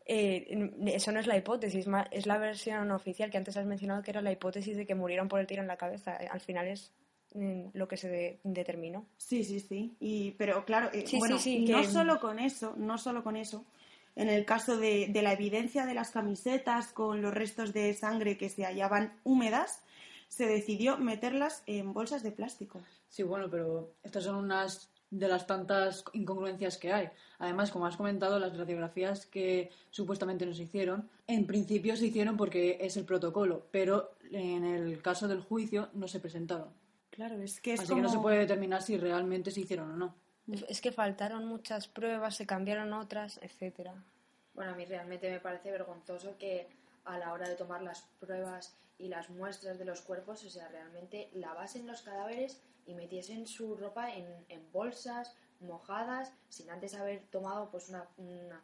[0.06, 4.12] eh, eso no es la hipótesis, es la versión oficial que antes has mencionado que
[4.12, 6.18] era la hipótesis de que murieron por el tiro en la cabeza.
[6.18, 6.92] Eh, al final es
[7.34, 9.06] mm, lo que se determinó.
[9.18, 9.96] Sí, sí, sí.
[10.00, 13.66] Y, pero claro, eh, bueno, no solo con eso, no solo con eso.
[14.18, 18.38] En el caso de, de la evidencia de las camisetas con los restos de sangre
[18.38, 19.82] que se hallaban húmedas,
[20.32, 22.80] se decidió meterlas en bolsas de plástico.
[23.10, 27.10] Sí, bueno, pero estas son unas de las tantas incongruencias que hay.
[27.38, 32.78] Además, como has comentado, las radiografías que supuestamente nos hicieron, en principio se hicieron porque
[32.80, 36.70] es el protocolo, pero en el caso del juicio no se presentaron.
[37.10, 39.98] Claro, es que es Así que no se puede determinar si realmente se hicieron o
[39.98, 40.16] no.
[40.70, 43.94] Es que faltaron muchas pruebas, se cambiaron otras, etcétera.
[44.54, 46.70] Bueno, a mí realmente me parece vergonzoso que
[47.06, 50.68] a la hora de tomar las pruebas y las muestras de los cuerpos, o sea,
[50.68, 57.70] realmente lavasen los cadáveres y metiesen su ropa en, bolsas mojadas sin antes haber tomado
[57.70, 58.08] pues una,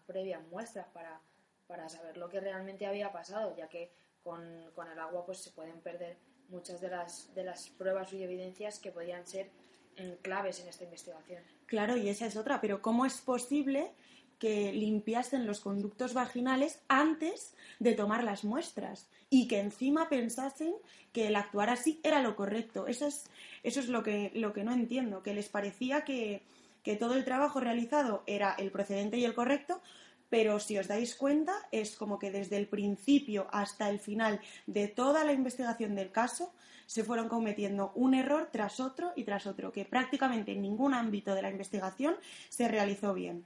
[0.05, 1.19] previa muestra para,
[1.67, 3.91] para saber lo que realmente había pasado, ya que
[4.23, 6.17] con, el agua pues se pueden perder
[6.49, 9.49] muchas de las, de las pruebas y evidencias que podían ser
[9.97, 11.43] mm, claves en esta investigación.
[11.65, 13.91] Claro, y esa es otra, pero ¿cómo es posible
[14.39, 20.73] que limpiasen los conductos vaginales antes de tomar las muestras y que encima pensasen
[21.11, 22.87] que el actuar así era lo correcto.
[22.87, 23.29] Eso es,
[23.63, 26.43] eso es lo, que, lo que no entiendo, que les parecía que,
[26.83, 29.81] que todo el trabajo realizado era el procedente y el correcto,
[30.29, 34.87] pero si os dais cuenta es como que desde el principio hasta el final de
[34.87, 36.53] toda la investigación del caso
[36.85, 41.35] se fueron cometiendo un error tras otro y tras otro, que prácticamente en ningún ámbito
[41.35, 42.15] de la investigación
[42.49, 43.43] se realizó bien.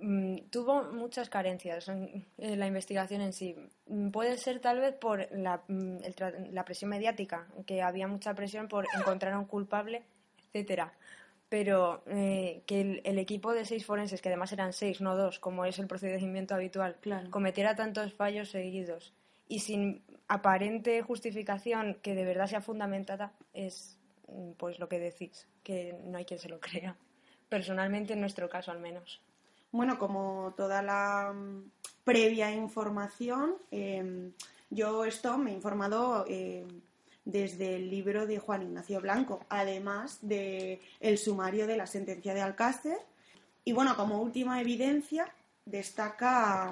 [0.00, 3.56] Mm, tuvo muchas carencias en, la investigación en sí.
[3.86, 5.98] Mm, puede ser tal vez por mm,
[6.52, 10.02] la, presión mediática, que había mucha presión por encontrar a un culpable,
[10.46, 10.92] etcétera.
[11.48, 15.64] Pero eh, que el, equipo de seis forenses, que además eran seis, no dos, como
[15.64, 16.96] es el procedimiento habitual,
[17.30, 19.14] cometiera tantos fallos seguidos
[19.46, 23.98] y sin aparente justificación que de verdad sea fundamentada, es
[24.56, 26.96] pues lo que decís, que no hay quien se lo crea.
[27.48, 29.20] Personalmente, en nuestro caso al menos.
[29.74, 31.64] Bueno, como toda la mm,
[32.04, 34.30] previa información, em,
[34.70, 36.68] yo esto me he informado em,
[37.24, 42.98] desde el libro de Juan Ignacio Blanco, además el sumario de la sentencia de Alcácer.
[43.64, 45.26] Y bueno, como última evidencia,
[45.64, 46.70] destaca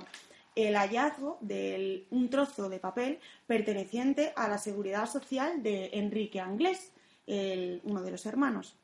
[0.55, 6.93] el hallazgo de un trozo de papel perteneciente a la seguridad social de Enrique Anglés,
[7.27, 8.77] uno de los hermanos,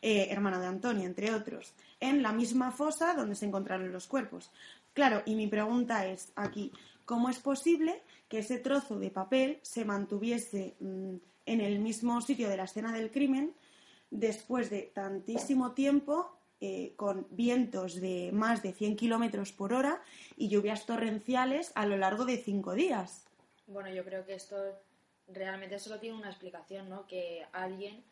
[0.00, 4.50] eh, hermano de Antonio, entre otros en la misma fosa donde se encontraron los cuerpos.
[4.92, 6.72] Claro, y mi pregunta es aquí,
[7.04, 12.48] ¿cómo es posible que ese trozo de papel se mantuviese mm, en el mismo sitio
[12.48, 13.54] de la escena del crimen
[14.10, 20.02] después de tantísimo tiempo eh, con vientos de más de 100 kilómetros por hora
[20.36, 23.26] y lluvias torrenciales a lo largo de cinco días.
[23.66, 24.56] Bueno, yo creo que esto
[25.28, 27.06] realmente solo tiene una explicación, ¿no?
[27.06, 28.02] Que alguien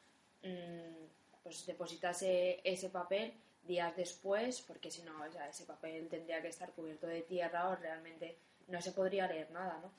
[0.42, 3.32] mm, pues depositase ese papel
[3.66, 8.36] días después, porque si no, ese papel tendría que estar cubierto de tierra o realmente
[8.68, 9.90] no se podría leer nada, ¿no?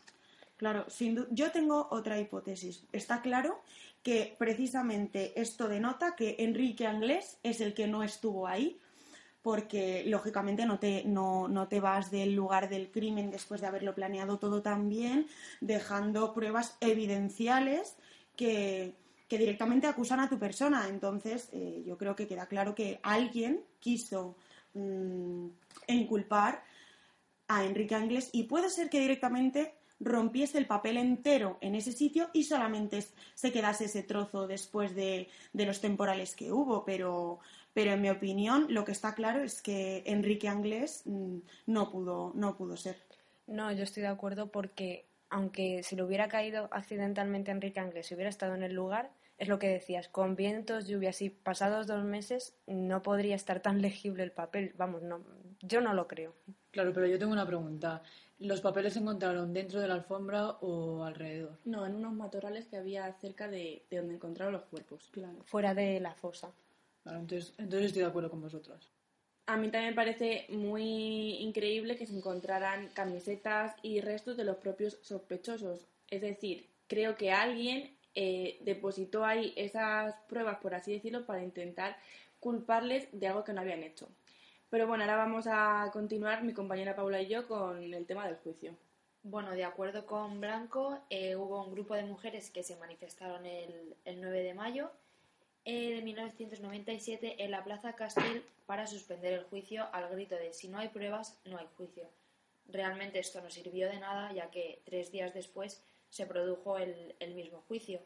[0.58, 2.86] Claro, sin yo tengo otra hipótesis.
[2.94, 3.62] Está claro
[4.04, 8.80] que precisamente esto denota que Enrique Anglés es el que no estuvo ahí,
[9.42, 13.94] porque lógicamente no te, no, no te vas del lugar del crimen después de haberlo
[13.94, 15.28] planeado todo tan bien,
[15.60, 17.98] dejando pruebas evidenciales
[18.36, 18.96] que,
[19.28, 20.88] que directamente acusan a tu persona.
[20.88, 24.38] Entonces, eh, yo creo que queda claro que alguien quiso
[24.74, 25.48] mm,
[25.88, 26.64] inculpar
[27.48, 32.30] a Enrique Anglés y puede ser que directamente rompiese el papel entero en ese sitio
[32.34, 37.40] y solamente se quedase ese trozo después de, de los temporales que hubo, pero,
[37.74, 42.32] pero en mi opinión lo que está claro es que Enrique Anglés mm, no pudo,
[42.36, 42.98] no pudo ser.
[43.48, 48.08] No, yo estoy de acuerdo porque aunque si le hubiera caído accidentalmente a Enrique Anglés,
[48.08, 51.88] si hubiera estado en el lugar, es lo que decías, con vientos, lluvias y pasados
[51.88, 54.74] dos meses no podría estar tan legible el papel.
[54.78, 55.22] Vamos, no,
[55.62, 56.34] yo no lo creo.
[56.72, 58.02] Claro, pero yo tengo una pregunta.
[58.40, 61.60] ¿Los papeles se encontraron dentro de la alfombra o alrededor?
[61.64, 65.10] No, en unos matorrales que había cerca de, de donde encontraron los cuerpos.
[65.12, 65.42] Claro.
[65.46, 66.52] Fuera de la fosa.
[67.04, 68.92] Claro, entonces, entonces estoy de acuerdo con vosotras.
[69.48, 74.58] A mí también me parece muy increíble que se encontraran camisetas y restos de los
[74.58, 75.86] propios sospechosos.
[76.10, 81.96] Es decir, creo que alguien eh, depositó ahí esas pruebas, por así decirlo, para intentar
[82.40, 84.10] culparles de algo que no habían hecho.
[84.72, 88.38] Pero bueno, ahora vamos a continuar mi compañera Paula y yo con el tema del
[88.38, 88.76] juicio.
[89.22, 93.96] Bueno, de acuerdo con Blanco, eh, hubo un grupo de mujeres que se manifestaron el,
[94.06, 94.92] el 9 de mayo
[95.74, 100.78] de 1997 en la Plaza Castell para suspender el juicio al grito de si no
[100.78, 102.08] hay pruebas, no hay juicio.
[102.68, 107.34] Realmente esto no sirvió de nada, ya que tres días después se produjo el, el
[107.34, 108.00] mismo juicio.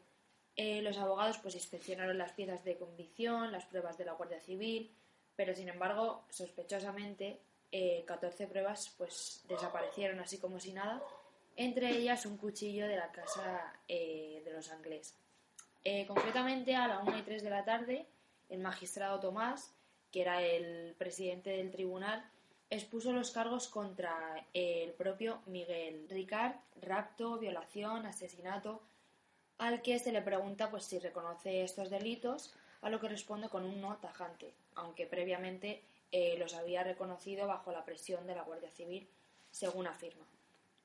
[0.56, 4.90] Eh, los abogados pues inspeccionaron las piezas de convicción, las pruebas de la Guardia Civil,
[5.36, 7.40] pero sin embargo, sospechosamente,
[7.72, 11.02] eh, 14 pruebas pues desaparecieron así como si nada,
[11.56, 15.14] entre ellas un cuchillo de la casa eh, de los Anglés.
[15.84, 18.06] Eh, concretamente, a la 1 y 3 de la tarde,
[18.48, 19.74] el magistrado Tomás,
[20.10, 22.24] que era el presidente del tribunal,
[22.68, 28.82] expuso los cargos contra el propio Miguel Ricard, rapto, violación, asesinato,
[29.58, 33.64] al que se le pregunta pues si reconoce estos delitos, a lo que responde con
[33.64, 38.70] un no tajante, aunque previamente eh, los había reconocido bajo la presión de la Guardia
[38.70, 39.06] Civil,
[39.50, 40.24] según afirma.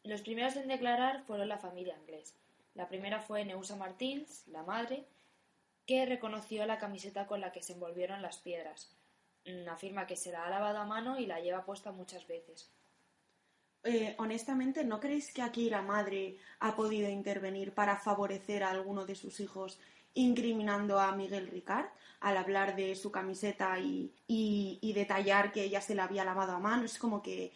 [0.04, 2.36] Los primeros en declarar fueron la familia inglés.
[2.76, 5.06] La primera fue Neusa Martins, la madre,
[5.88, 8.92] que reconoció la camiseta con la que se envolvieron las piedras.
[9.46, 12.70] Mm, Afirma que se la ha lavado a mano y la lleva puesta muchas veces.
[13.84, 19.06] Eh, honestamente, ¿no creéis que aquí la madre ha podido intervenir para favorecer a alguno
[19.06, 19.80] de sus hijos
[20.16, 21.88] incriminando a Miguel Ricard
[22.20, 26.54] al hablar de su camiseta y, y- y detallar que ella se la había lavado
[26.54, 26.84] a mano?
[26.84, 27.54] Es como que,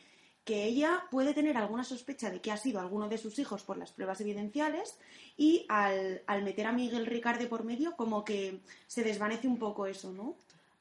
[0.50, 3.78] que ella puede tener alguna sospecha de que ha sido alguno de sus hijos por
[3.78, 4.98] las pruebas evidenciales
[5.38, 8.58] y al, al meter a Miguel Ricard de por medio como que
[8.88, 10.36] se desvanece un poco eso, ¿no?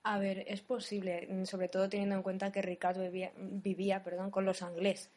[0.04, 4.30] A ver, es posible, mm, sobre todo teniendo en cuenta que Ricardo vivía, vivía perdón,
[4.30, 5.10] con los anglés,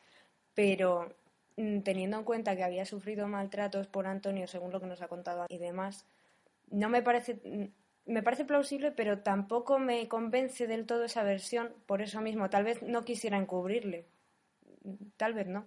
[0.53, 1.15] pero
[1.55, 5.07] mm, teniendo en cuenta que había sufrido maltratos por Antonio, según lo que nos ha
[5.07, 6.05] contado y demás,
[6.71, 11.73] no me parece, mm, me parece plausible, pero tampoco me convence del todo esa versión,
[11.85, 14.07] por eso mismo, tal vez no quisiera encubrirle,
[15.17, 15.65] tal vez no,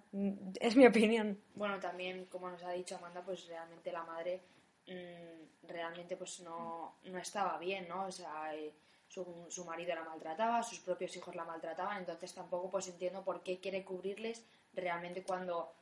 [0.61, 1.38] es mi opinión.
[1.55, 4.40] Bueno, también, como nos ha dicho Amanda, pues realmente la madre
[4.87, 8.07] mm, realmente pues no, no estaba bien, ¿no?
[8.07, 8.72] O sea, eh,
[9.09, 13.42] su, su marido la maltrataba, sus propios hijos la maltrataban, entonces tampoco pues entiendo por
[13.42, 15.72] qué quiere cubrirles realmente cuando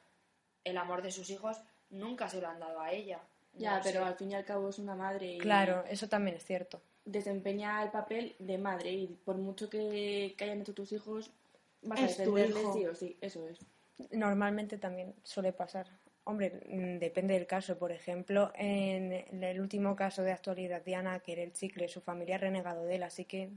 [0.65, 3.21] el amor de sus hijos nunca se lo han dado a ella.
[3.55, 4.07] Ya, No pero sé.
[4.07, 6.81] al fin y al cabo es una madre y Claro, eso también es cierto.
[7.05, 11.31] desempeña el papel de madre y por mucho que, que hayan hecho tus hijos,
[11.83, 12.73] vas a Es tu defenderles hijo.
[12.73, 13.59] sí o sí, eso es.
[14.11, 15.87] Normalmente también suele pasar.
[16.25, 17.79] Hombre, mm, depende del caso.
[17.79, 22.01] Por ejemplo, en el último caso de actualidad de Ana, que era el chicle, su
[22.01, 23.51] familia ha renegado de él, así que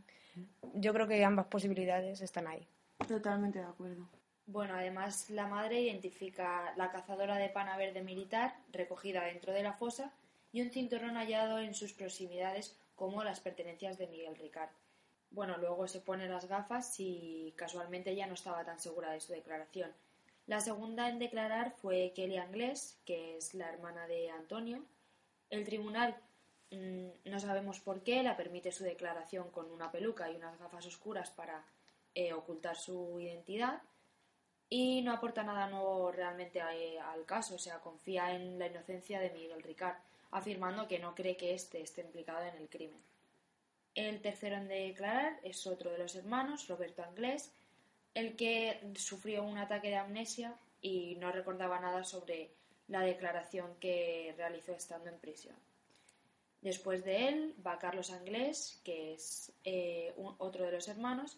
[0.74, 2.68] yo creo que ambas posibilidades están ahí.
[3.08, 4.08] Totalmente de acuerdo.
[4.48, 9.74] Bueno, además la madre identifica la cazadora de pana verde militar recogida dentro de la
[9.74, 10.14] fosa
[10.52, 14.70] y un cinturón hallado en sus proximidades como las pertenencias de Miguel Ricard.
[15.36, 19.34] Bueno, luego se pone las gafas y casualmente ya no estaba tan segura de su
[19.34, 19.92] declaración.
[20.48, 24.82] La segunda en declarar fue Kelly Anglés, que es la hermana de Antonio.
[25.50, 26.16] El tribunal,
[26.72, 30.86] mm, no sabemos por qué, la permite su declaración con una peluca y unas gafas
[30.86, 31.66] oscuras para
[32.14, 33.82] eh, ocultar su identidad
[34.70, 39.20] y no aporta nada nuevo realmente a- al caso, o sea, confía en la inocencia
[39.20, 39.98] de Miguel Ricard,
[40.32, 43.02] afirmando que no cree que éste esté implicado en el crimen.
[43.96, 47.54] El tercero en declarar es otro de los hermanos, Roberto Anglés,
[48.14, 52.52] el que sufrió un ataque de amnesia y no recordaba nada sobre
[52.90, 55.56] la declaración que realizó estando en prisión.
[56.62, 61.38] Después de él va Carlos Anglés, que es eh, otro de los hermanos,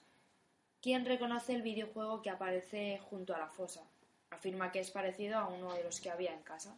[0.82, 3.84] quien reconoce el videojuego que aparece junto a la fosa.
[4.32, 6.78] Afirma que es parecido a uno de los que había en casa.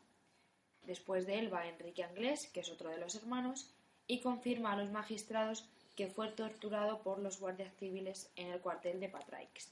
[0.83, 3.71] Después de él va Enrique Anglés, que es otro de los hermanos,
[4.09, 5.63] y confirma a los magistrados
[5.95, 9.71] que fue torturado por los guardias civiles en el cuartel de Patraix.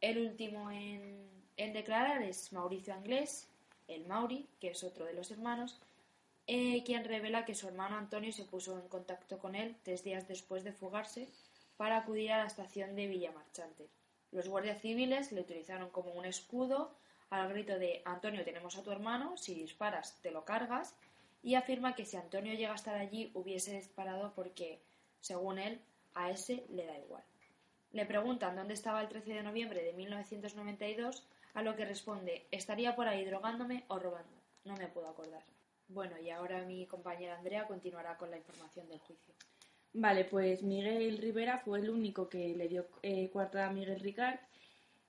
[0.00, 3.46] El último en, declarar es Mauricio Anglés,
[3.86, 5.78] el Mauri, que es otro de los hermanos,
[6.46, 10.26] eh, quien revela que su hermano Antonio se puso en contacto con él tres días
[10.26, 11.28] después de fugarse
[11.76, 13.86] para acudir a la estación de Villamarchante.
[14.32, 16.90] Los guardias civiles le utilizaron como un escudo
[17.28, 20.94] al grito de Antonio tenemos a tu hermano, si disparas te lo cargas,
[21.44, 24.80] y afirma que si Antonio llega a estar allí hubiese disparado porque
[25.20, 25.78] según él,
[26.14, 27.22] a ese le da igual.
[27.92, 32.96] Le preguntan dónde estaba el 13 de noviembre de 1992, a lo que responde, estaría
[32.96, 34.36] por ahí drogándome o robando.
[34.64, 35.42] No me puedo acordar.
[35.88, 39.34] Bueno, y ahora mi compañera Andrea continuará con la información del juicio.
[39.92, 44.40] Vale, pues Miguel Rivera fue el único que le dio eh, a Miguel Ricard,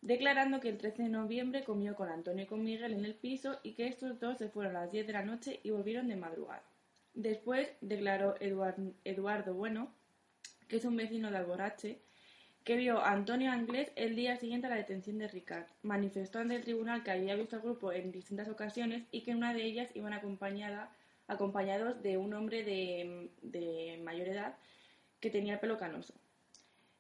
[0.06, 3.60] declarando que el 13 de noviembre comió con Antonio y con Miguel en el piso
[3.64, 6.16] y que estos dos se fueron a las 10 de la noche y volvieron de
[6.16, 6.64] madrugada.
[7.16, 9.92] Después declaró Eduardo Bueno
[10.68, 12.00] que es un vecino de Alborache,
[12.64, 15.68] que vio a Antonio Anglés el día siguiente a la detención de Ricard.
[15.84, 19.38] Manifestó ante el tribunal que había visto al grupo en distintas ocasiones y que en
[19.38, 24.56] una de ellas iban acompañados de un hombre de, mayor edad
[25.20, 26.14] que tenía el pelo canoso.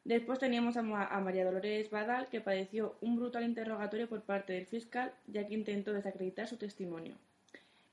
[0.05, 5.13] Después teníamos a, María Dolores Badal, que padeció un brutal interrogatorio por parte del fiscal,
[5.27, 7.15] ya que intentó desacreditar su testimonio.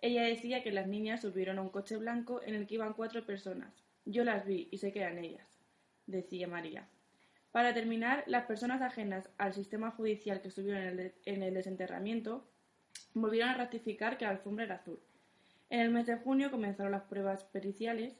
[0.00, 3.24] Ella decía que las niñas subieron a un coche blanco en el que iban cuatro
[3.26, 3.72] personas.
[4.04, 5.52] Yo las vi y sé que eran ellas
[6.06, 6.86] decía María.
[7.50, 12.44] Para terminar, las personas ajenas al sistema judicial que estuvieron en el, desenterramiento
[13.14, 14.98] volvieron a ratificar que la alfombra era azul.
[15.68, 18.14] En el mes de junio comenzaron las pruebas periciales.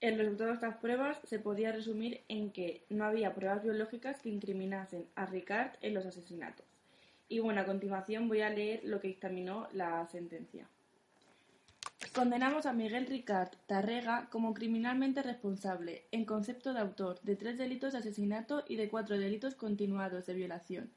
[0.00, 4.28] El resultado de estas pruebas se podía resumir en que no había pruebas biológicas que
[4.28, 6.66] incriminasen a Ricard en los asesinatos.
[7.28, 10.68] Y bueno, a continuación voy a leer lo que dictaminó la sentencia.
[12.14, 17.92] Condenamos a Miguel Ricard Tarrega como criminalmente responsable, en concepto de autor, de tres delitos
[17.92, 20.90] de asesinato y de cuatro delitos continuados de violación,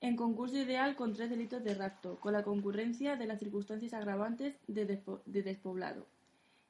[0.00, 4.56] en concurso ideal con tres delitos de rapto, con la concurrencia de las circunstancias agravantes
[4.66, 4.86] de,
[5.26, 6.06] despoblado,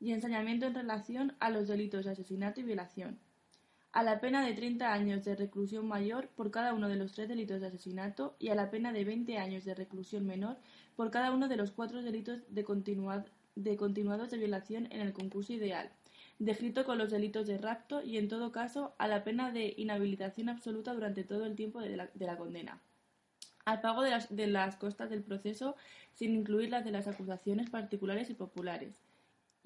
[0.01, 3.19] y ensañamiento en relación a los delitos de asesinato y violación,
[3.97, 7.29] a la pena de 30 años de reclusión mayor por cada uno de los tres
[7.29, 10.59] delitos de asesinato y a la pena de 20 años de reclusión menor
[10.97, 12.65] por cada uno de los cuatro delitos de
[13.55, 15.91] de continuados de violación en el concurso ideal,
[16.39, 20.51] descrito con los delitos de rapto y, en todo caso, a la pena de inhabilitación
[20.51, 22.83] absoluta durante todo el tiempo de la, condena,
[23.65, 25.75] al pago de las, de las costas del proceso
[26.13, 29.01] sin incluir las de las acusaciones particulares y populares,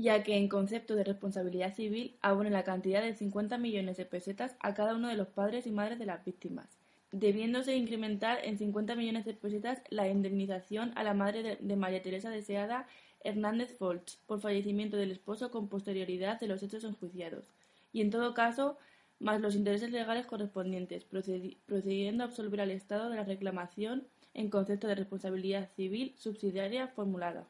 [0.01, 4.57] ya que en concepto de responsabilidad civil abone la cantidad de 50 millones de pesetas
[4.61, 6.79] a cada uno de los padres y madres de las víctimas,
[7.13, 12.31] debiéndose incrementar en 50 millones de pesetas la indemnización a la madre de, María Teresa
[12.31, 12.87] Deseada
[13.23, 17.45] Hernández Folch por fallecimiento del esposo con posterioridad de los hechos enjuiciados,
[17.93, 18.79] y en todo caso,
[19.19, 24.87] más los intereses legales correspondientes, procediendo a absolver al Estado de la reclamación en concepto
[24.87, 27.47] de responsabilidad civil subsidiaria formulada.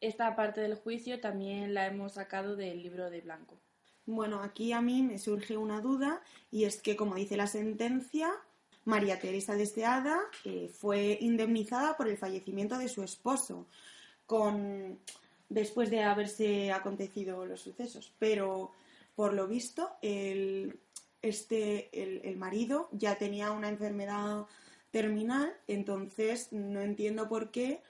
[0.00, 3.58] Esta parte del juicio también la hemos sacado del libro de Blanco.
[4.04, 8.30] Bueno, aquí a mí me surge una duda y es que, como dice la sentencia,
[8.84, 13.66] María Teresa Deseada eh, fue indemnizada por el fallecimiento de su esposo
[14.26, 15.00] con
[15.48, 18.12] después de haberse acontecido los sucesos.
[18.18, 18.72] Pero
[19.16, 20.78] por lo visto, el,
[21.22, 21.90] este,
[22.28, 24.46] el, marido ya tenía una enfermedad
[24.90, 27.82] terminal, entonces no entiendo por qué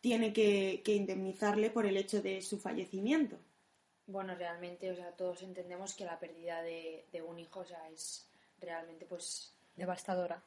[0.00, 3.36] tiene que, indemnizarle por el hecho de su fallecimiento.
[4.06, 8.28] Bueno, realmente, o sea, todos entendemos que la pérdida de, un hijo, o sea, es
[8.60, 10.42] realmente, pues, devastadora.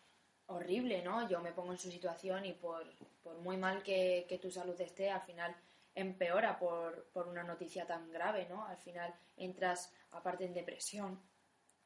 [0.47, 1.29] Horrible, ¿no?
[1.29, 2.85] Yo me pongo en su situación y por,
[3.23, 5.55] por muy mal que, tu salud esté, al final
[5.93, 8.65] empeora por, por, una noticia tan grave, ¿no?
[8.65, 11.19] Al final entras, aparte en depresión,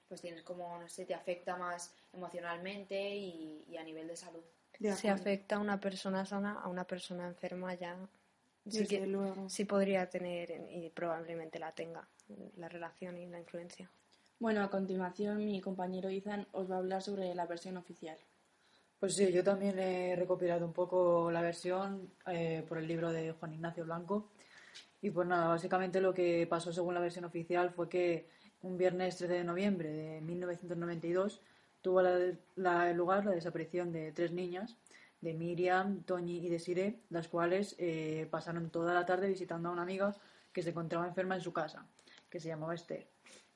[0.07, 4.43] pues tienes como, no sé, te afecta más emocionalmente y, a nivel de salud.
[4.79, 7.97] Si afecta a una persona sana, a una persona enferma ya
[8.67, 9.07] sí, que,
[9.47, 12.07] sí podría tener y probablemente la tenga
[12.57, 13.89] la relación y la influencia.
[14.39, 18.17] Bueno, a continuación mi compañero Izan os va a hablar sobre la versión oficial.
[18.99, 23.33] Pues sí, yo también he recopilado un poco la versión eh, por el libro de
[23.33, 24.29] Juan Ignacio Blanco.
[25.01, 28.27] Y pues nada, básicamente lo que pasó según la versión oficial fue que
[28.61, 31.41] un viernes 13 de noviembre de 1992
[31.85, 34.75] tuvo la, lugar la desaparición de tres niñas
[35.21, 39.83] de Miriam, Toñi y Desiree, las cuales eh, pasaron toda la tarde visitando a una
[39.83, 40.15] amiga
[40.51, 41.85] que se encontraba enferma en su casa,
[42.27, 43.05] que se llamaba Esther.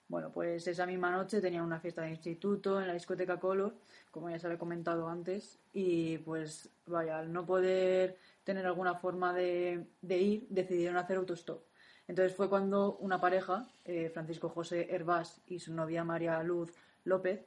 [0.08, 3.74] Bueno, pues esa misma noche tenían una fiesta de instituto en la discoteca Color,
[4.12, 9.34] como ya se había comentado antes, y pues vaya, al no poder tener alguna forma
[9.34, 11.64] de, ir, decidieron hacer autostop.
[12.08, 16.72] Entonces fue cuando una pareja, eh, Francisco José Hervás y su novia María Luz
[17.06, 17.44] López,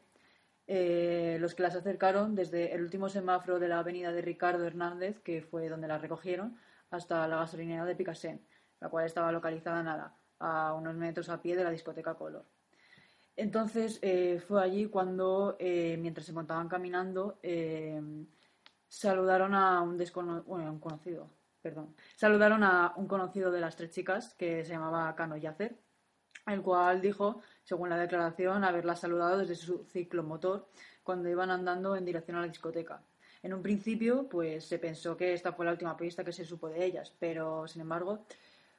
[0.66, 5.20] eh, los que las acercaron desde el último semáforo de la avenida de Ricardo Hernández,
[5.20, 6.56] que fue donde las recogieron,
[6.90, 8.42] hasta la gasolinera de Picassent,
[8.80, 12.44] la cual estaba localizada nada, a unos metros a pie de la discoteca Color.
[13.34, 17.38] Entonces eh, fue allí cuando, eh, mientras se encontraban caminando,
[18.86, 21.30] saludaron a un desconocido, conocido,
[21.62, 25.78] perdón, saludaron a un conocido de las tres chicas que se llamaba Cano Yacer,
[26.46, 30.66] el cual dijo según la declaración, haberla saludado desde su ciclomotor
[31.02, 33.02] cuando iban andando en dirección a la discoteca.
[33.42, 36.68] En un principio, pues se pensó que esta fue la última pista que se supo
[36.68, 38.24] de ellas, pero sin embargo,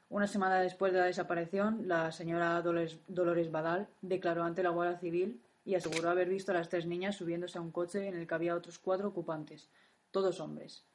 [0.09, 4.99] una semana después de la desaparición, la señora Dolores, Dolores Badal declaró ante la Guardia
[4.99, 8.27] Civil y aseguró haber visto a las tres niñas subiéndose a un coche en el
[8.27, 9.69] que había otros cuatro ocupantes,
[10.11, 10.86] todos hombres.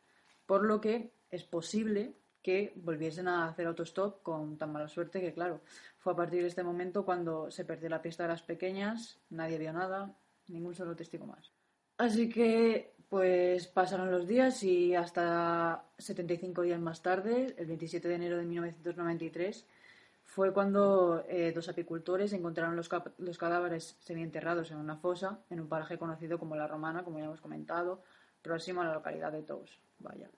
[0.46, 2.14] Por lo que es posible
[2.48, 5.60] que volviesen a hacer autostop con tan mala suerte que, claro,
[5.98, 9.58] fue a partir de este momento cuando se perdió la pista de las pequeñas, nadie
[9.58, 11.52] vio nada, ningún solo testigo más.
[11.98, 18.14] Así que, pues pasaron los días y hasta 75 días más tarde, el 27 de
[18.14, 19.66] enero de 1993,
[20.24, 22.88] fue cuando eh, dos apicultores encontraron los,
[23.18, 27.26] los cadáveres semienterrados en una fosa en un paraje conocido como La Romana, como ya
[27.26, 28.02] hemos comentado,
[28.40, 29.78] próximo a la localidad de Tous.
[29.98, 30.30] Vaya.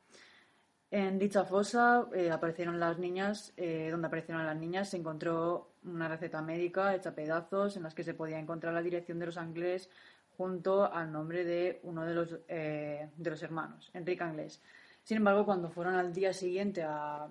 [0.90, 6.08] En dicha fosa eh, aparecieron las niñas, eh, donde aparecieron las niñas se encontró una
[6.08, 9.88] receta médica hecha pedazos en las que se podía encontrar la dirección de los Anglés
[10.36, 14.60] junto al nombre de uno de los, eh, de los hermanos, Enrique Anglés.
[15.04, 17.28] Sin embargo, cuando fueron al día siguiente a,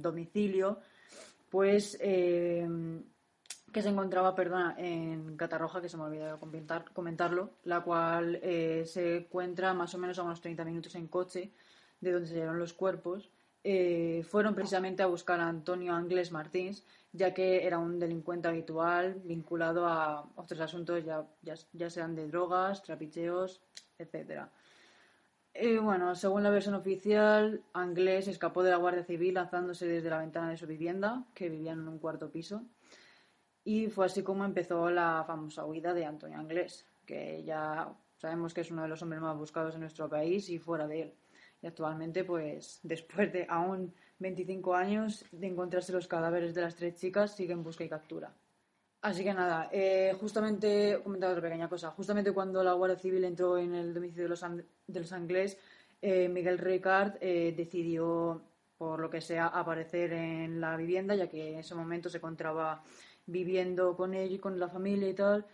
[0.00, 0.78] domicilio,
[1.50, 2.62] pues que
[3.82, 8.40] se encontraba, perdona, en Catarroja, que se me olvidó comentar, comentarlo, la cual
[8.86, 11.52] se encuentra más o menos a unos 30 minutos en coche
[12.00, 13.30] de donde se los cuerpos,
[13.64, 19.20] eh, fueron precisamente a buscar a Antonio Anglés Martins, ya que era un delincuente habitual
[19.24, 23.60] vinculado a otros asuntos, ya, ya, sean de drogas, trapicheos,
[23.98, 24.46] etc.
[25.54, 30.18] Y bueno, según la versión oficial, Anglés escapó de la Guardia Civil lanzándose desde la
[30.18, 32.62] ventana de su vivienda, que vivía en un cuarto piso.
[33.64, 38.62] Y fue así como empezó la famosa huida de Antonio Anglés, que ya sabemos que
[38.62, 41.14] es uno de los hombres más buscados en nuestro país y fuera de él.
[41.60, 46.94] Y actualmente, pues, después de aún 25 años de encontrarse los cadáveres de las tres
[46.96, 48.32] chicas, sigue en busca y captura.
[49.00, 53.56] Así que nada, eh, justamente, comentar otra pequeña cosa, justamente cuando la Guardia Civil entró
[53.56, 55.56] en el domicilio de los, de los Anglés,
[56.02, 58.42] eh, Miguel Ricard eh, decidió,
[58.76, 62.82] por lo que sea, aparecer en la vivienda, ya que en ese momento se encontraba
[63.26, 65.46] viviendo con ella y con la familia y tal,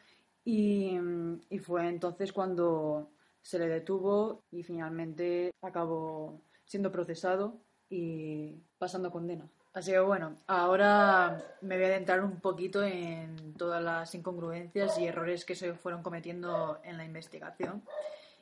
[0.44, 0.98] y,
[1.50, 3.10] y fue entonces cuando
[3.44, 9.46] se le detuvo y finalmente acabó siendo procesado y pasando condena.
[9.74, 15.06] Así que bueno, ahora me voy a adentrar un poquito en todas las incongruencias y
[15.06, 17.82] errores que se fueron cometiendo en la investigación.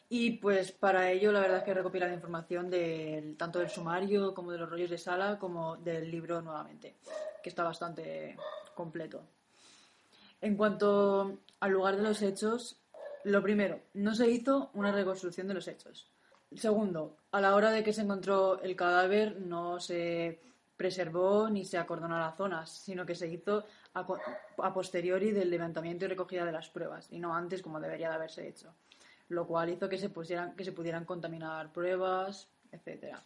[0.09, 4.35] Y pues para ello la verdad es que he recopilado información del, tanto del sumario
[4.35, 6.97] como de los rollos de sala como del libro nuevamente,
[7.43, 8.37] que está bastante
[8.75, 9.25] completo.
[10.41, 12.82] En cuanto al lugar de los hechos,
[13.25, 16.11] lo primero, no se hizo una reconstrucción de los hechos.
[16.57, 20.41] Segundo, a la hora de que se encontró el cadáver no se
[20.77, 23.65] preservó ni se acordonó la zona, sino que se hizo
[23.95, 28.17] a, posteriori del levantamiento y recogida de las pruebas, y no antes como debería de
[28.17, 28.75] haberse hecho.
[29.29, 33.17] Lo cual hizo que se, pusieran, que se pudieran contaminar pruebas, etc.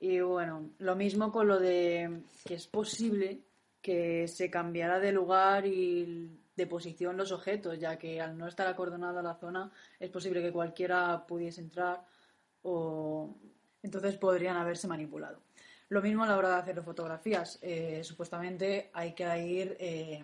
[0.00, 3.42] Y bueno, lo mismo con lo de que es posible
[3.82, 8.66] que se cambiara de lugar y de posición los objetos, ya que al no estar
[8.66, 12.04] acordonada la zona es posible que cualquiera pudiese entrar
[12.62, 13.34] o
[13.82, 15.40] entonces podrían haberse manipulado.
[15.88, 17.58] Lo mismo a la hora de hacer fotografías.
[17.62, 20.22] Eh, supuestamente hay que ir eh,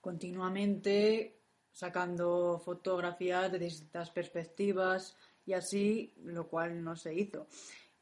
[0.00, 1.38] continuamente
[1.72, 5.16] sacando fotografías de distintas perspectivas
[5.46, 7.46] y así, lo cual no se hizo.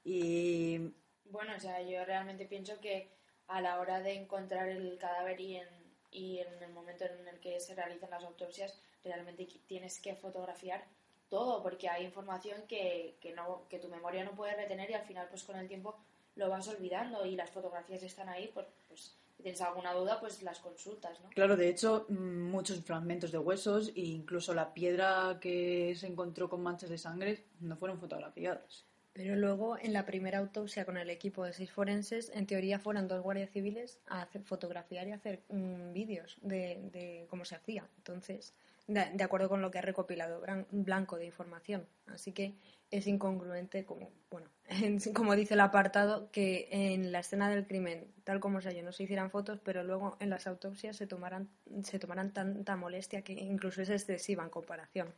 [0.03, 0.79] Y
[1.27, 3.13] bueno, o sea, yo realmente pienso que
[3.49, 5.69] a la hora de encontrar el cadáver y en
[6.11, 10.85] y en el momento en el que se realizan las autopsias realmente tienes que fotografiar
[11.29, 15.07] todo porque hay información que, que, no, que tu memoria no puede retener y al
[15.07, 15.97] final pues con el tiempo
[16.37, 20.43] lo vas olvidando y las fotografías están ahí pues, pues Si tienes alguna duda, pues
[20.43, 21.31] las consultas, ¿no?
[21.31, 26.49] Claro, de hecho, mm, muchos fragmentos de huesos e incluso la piedra que se encontró
[26.49, 28.86] con manchas de sangre no fueron fotografiadas.
[29.17, 33.09] Pero luego, en la primera autopsia con el equipo de seis forenses, en teoría fueron
[33.09, 37.89] dos guardias civiles a fotografiar y hacer mm, vídeos de, de cómo se hacía.
[37.97, 38.53] Entonces,
[38.87, 41.87] de, acuerdo con lo que ha recopilado Blanco de información.
[42.07, 42.55] Así que
[42.91, 44.49] es incongruente, como, bueno,
[45.15, 48.93] como dice el apartado, que en la escena del crimen, tal como se halló, no
[48.93, 51.49] se hicieran fotos, pero luego en las autopsias se tomaran,
[51.83, 55.15] se tomaran tanta molestia que incluso es excesiva en comparación.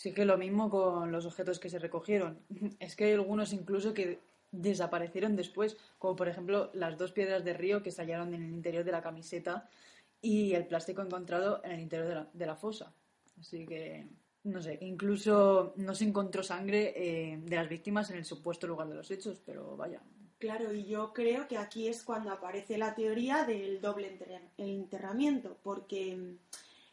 [0.00, 2.38] Sí que lo mismo con los objetos que se recogieron.
[2.80, 4.18] Es que hay algunos incluso que
[4.50, 8.50] desaparecieron después, como por ejemplo las dos piedras de río que se hallaron en el
[8.50, 9.68] interior de la camiseta
[10.22, 12.94] y el plástico encontrado en el interior de la, de la fosa.
[13.38, 14.06] Así que,
[14.44, 18.88] no sé, incluso no se encontró sangre eh, de las víctimas en el supuesto lugar
[18.88, 20.00] de los hechos, pero vaya.
[20.38, 24.18] Claro, y yo creo que aquí es cuando aparece la teoría del doble
[24.56, 26.38] enterramiento, porque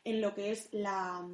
[0.03, 1.25] en lo que es la,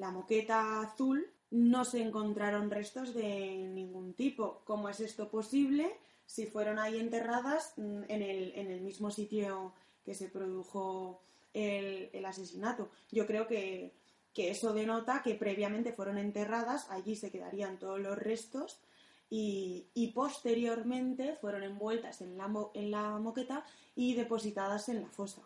[0.00, 4.62] la moqueta azul no se encontraron restos de ningún tipo.
[4.64, 5.94] ¿Cómo es esto posible
[6.24, 11.20] si fueron ahí enterradas mm, en el, en el mismo sitio que se produjo
[11.52, 12.90] el, el asesinato?
[13.10, 13.92] Yo creo que,
[14.32, 18.80] que eso denota que previamente fueron enterradas, allí se quedarían todos los restos
[19.28, 25.42] y, y posteriormente fueron envueltas en la, en la moqueta y depositadas en la fosa.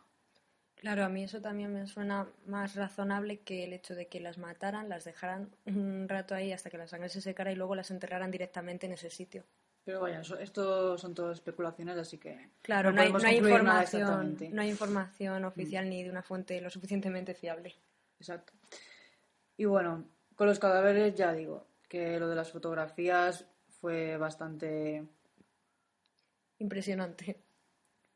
[0.84, 4.36] Claro, a mí eso también me suena más razonable que el hecho de que las
[4.36, 7.90] mataran, las dejaran un rato ahí hasta que la sangre se secara y luego las
[7.90, 9.44] enterraran directamente en ese sitio.
[9.86, 14.34] Pero vaya, eso- esto son todas especulaciones, así que Claro, no no, hay, no información.
[14.38, 14.54] Mm.
[14.54, 17.74] no hay información oficial ni de una fuente lo suficientemente fiable.
[18.20, 18.52] Exacto.
[19.56, 20.04] Y bueno,
[20.34, 23.46] con los cadáveres ya digo que lo de las fotografías
[23.80, 25.02] fue bastante...
[26.58, 27.38] Impresionante.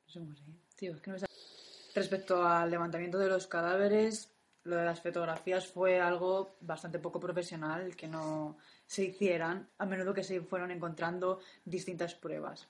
[0.07, 0.59] no sé cómo se dice.
[0.77, 1.27] Tío, es que no me.
[1.95, 4.33] Respecto al levantamiento de los cadáveres,
[4.65, 10.13] lo de las fotografías fue algo bastante poco profesional que no se hicieran, a menudo
[10.13, 12.69] que se fueron encontrando distintas pruebas.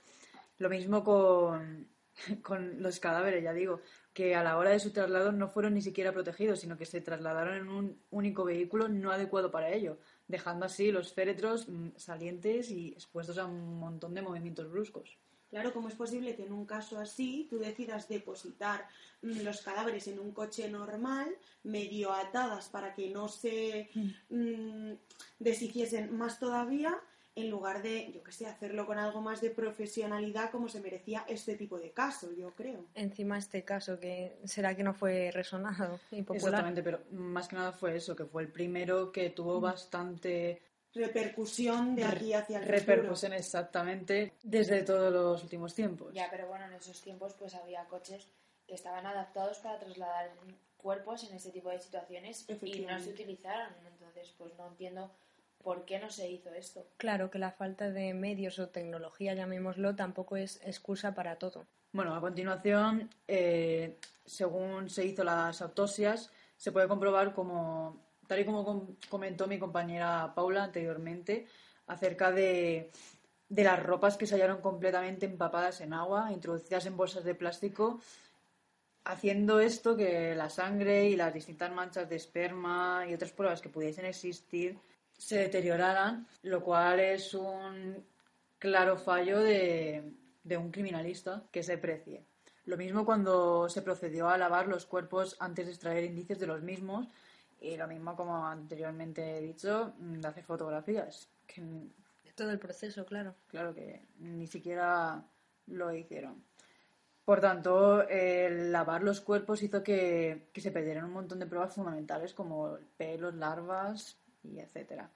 [0.59, 1.89] Lo mismo con,
[2.43, 3.81] con los cadáveres, ya digo,
[4.12, 7.01] que a la hora de su traslado no fueron ni siquiera protegidos, sino que se
[7.01, 12.71] trasladaron en un único vehículo no adecuado para ello, dejando así los féretros mm, salientes
[12.71, 15.19] y expuestos a un montón de movimientos bruscos.
[15.51, 18.86] Claro, ¿cómo es posible que en un caso así tú decidas depositar
[19.22, 23.88] mm, los cadáveres en un coche normal, medio atadas para que no se
[24.28, 24.92] mm,
[25.38, 26.99] deshiciesen más todavía,
[27.34, 31.24] en lugar de, yo qué sé, hacerlo con algo más de profesionalidad como se merecía
[31.28, 32.84] este tipo de caso, yo creo.
[32.94, 36.36] Encima este caso, que será que no fue resonado y popular.
[36.36, 40.61] Exactamente, pero más que nada fue eso, que fue el primero que tuvo bastante
[40.99, 46.12] Repercusión de aquí hacia el repercusión exactamente desde todos los últimos tiempos.
[46.12, 48.26] Ya, pero bueno, en esos tiempos pues había coches
[48.66, 50.30] que estaban adaptados para trasladar
[50.76, 53.72] cuerpos en ese tipo de situaciones y no se utilizaron.
[53.86, 55.11] Entonces, pues no entiendo
[55.62, 56.86] por qué no se hizo esto.
[56.96, 61.66] Claro que la falta de medios o tecnología, llamémoslo, tampoco es excusa para todo.
[61.92, 67.96] Bueno, a continuación, eh, según se hizo las autopsias, se puede comprobar como,
[68.29, 71.47] tal y como com- comentó mi compañera Paula anteriormente,
[71.89, 72.93] acerca de,
[73.49, 78.01] las ropas que se hallaron completamente empapadas en agua, introducidas en bolsas de plástico,
[79.05, 83.70] haciendo esto que la sangre y las distintas manchas de esperma y otras pruebas que
[83.70, 84.79] pudiesen existir
[85.16, 88.05] se deterioraran, lo cual es un
[88.59, 90.12] claro fallo de
[90.57, 92.24] un criminalista que se precie.
[92.66, 96.61] Lo mismo cuando se procedió a lavar los cuerpos antes de extraer indicios de los
[96.61, 97.09] mismos
[97.61, 101.63] y lo mismo como anteriormente he dicho, mm, de hacer fotografías, que
[102.35, 103.35] Todo el proceso, claro.
[103.49, 105.25] claro que ni siquiera
[105.67, 106.45] lo hicieron.
[107.25, 111.75] Por tanto, el lavar los cuerpos hizo que, que se perdieran un montón de pruebas
[111.75, 115.11] fundamentales como pelos, larvas y etcétera.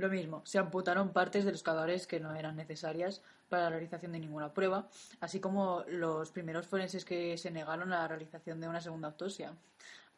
[0.00, 4.12] Lo mismo, se amputaron partes de los cadáveres que no eran necesarias para la realización
[4.12, 4.88] de ninguna prueba,
[5.20, 9.52] así como los primeros forenses que se negaron a la realización de una segunda autopsia.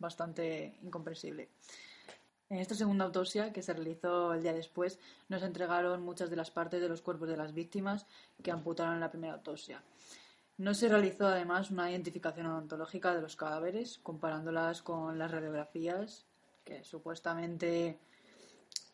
[0.02, 1.48] Bastante incomprensible.
[2.50, 4.98] En esta segunda autopsia, que se realizó el día después,
[5.28, 8.04] nos entregaron muchas de las partes de los cuerpos de las víctimas
[8.42, 9.80] que amputaron en la primera autopsia.
[10.58, 16.26] No se realizó además una identificación odontológica de los cadáveres, comparándolas con las radiografías
[16.64, 18.00] que supuestamente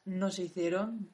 [0.05, 1.11] no se hicieron,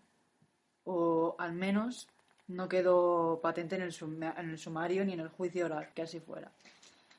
[0.82, 2.09] o al menos
[2.49, 3.95] no quedó patente en el,
[4.38, 6.51] en el sumario ni en el juicio oral, que así fuera.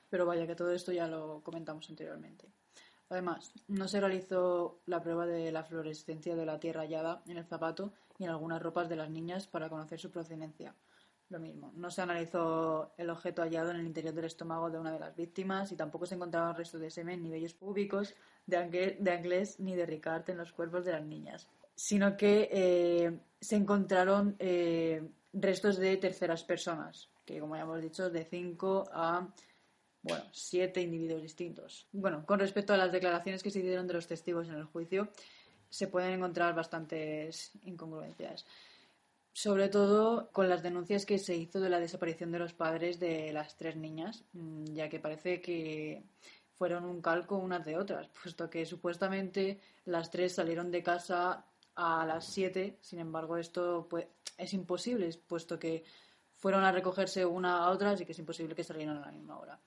[0.10, 2.55] Pero vaya que todo esto ya lo comentamos anteriormente.
[3.10, 7.46] Además, no se realizó la prueba de la fluorescencia de la tierra hallada en el
[7.46, 10.74] zapato y en algunas ropas de las niñas para conocer su procedencia,
[11.30, 11.72] lo mismo.
[11.76, 15.16] No se analizó el objeto hallado en el interior del estómago de una de las
[15.16, 17.56] víctimas y tampoco se encontraron restos de semen ni vellos
[18.58, 23.20] Anglés, de Anglés ni de Ricard en los cuerpos de las niñas, sino que eh,
[23.40, 29.28] se encontraron eh, restos de terceras personas, que como ya hemos dicho, de 5 a
[30.06, 31.88] bueno, siete individuos distintos.
[31.92, 35.10] Bueno, con respecto a las declaraciones que se dieron de los testigos en el juicio,
[35.70, 38.46] se pueden encontrar bastantes incongruencias
[39.36, 43.34] sobre todo con las denuncias que se hizo de la desaparición de los padres de
[43.34, 46.04] las tres niñas, mm, ya que parece que
[46.54, 51.44] fueron un calco unas de otras, puesto que supuestamente las tres salieron de casa
[51.76, 55.84] a las siete, sin embargo esto pues, es imposible, puesto que
[56.38, 59.38] fueron a recogerse una a otra, así que es imposible que salieran a la misma
[59.38, 59.60] hora.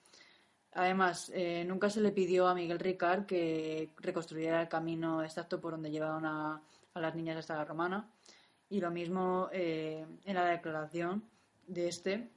[0.73, 5.73] Además, eh, nunca se le pidió a Miguel Ricard que reconstruyera el camino exacto por
[5.73, 6.63] donde llevaban a,
[6.95, 8.11] las niñas hasta la romana,
[8.69, 11.23] y lo mismo eh, en la declaración
[11.69, 12.29] de este,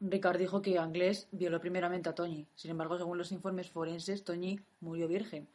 [0.00, 2.46] Ricard dijo que Anglés violó primeramente a Toñi.
[2.54, 5.48] Sin embargo, según los informes forenses, Toñi murió virgen.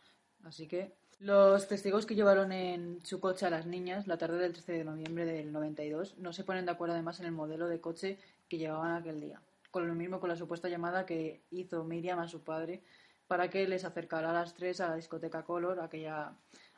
[0.43, 4.53] Así que los testigos que llevaron en su coche a las niñas la tarde del
[4.53, 7.79] 13 de noviembre del 92 no se ponen de acuerdo además en el modelo de
[7.79, 8.17] coche
[8.49, 9.39] que llevaban aquel día.
[9.71, 12.83] Con lo mismo con la supuesta llamada que hizo Miriam a su padre
[13.27, 16.33] para que les acercara a las tres a la discoteca Color aquella,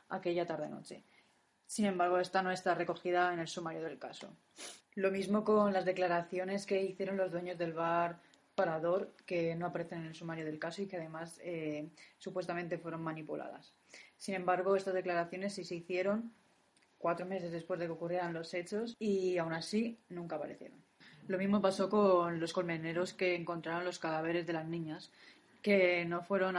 [0.08, 1.02] aquella tarde-noche.
[1.66, 4.36] Sin embargo, esta no está recogida en el sumario del caso.
[4.94, 8.20] Lo mismo con las declaraciones que hicieron los dueños del bar
[8.54, 11.88] Parador, que no aparecen en el sumario del caso y que además eh,
[12.18, 13.74] supuestamente fueron manipuladas.
[14.16, 16.32] Sin embargo, estas declaraciones sí se hicieron
[16.96, 20.83] cuatro meses después de que ocurrieran los hechos y aún así nunca aparecieron.
[21.28, 25.10] Lo mismo pasó con los colmeneros que encontraron los cadáveres de las niñas,
[25.62, 26.54] que no fueron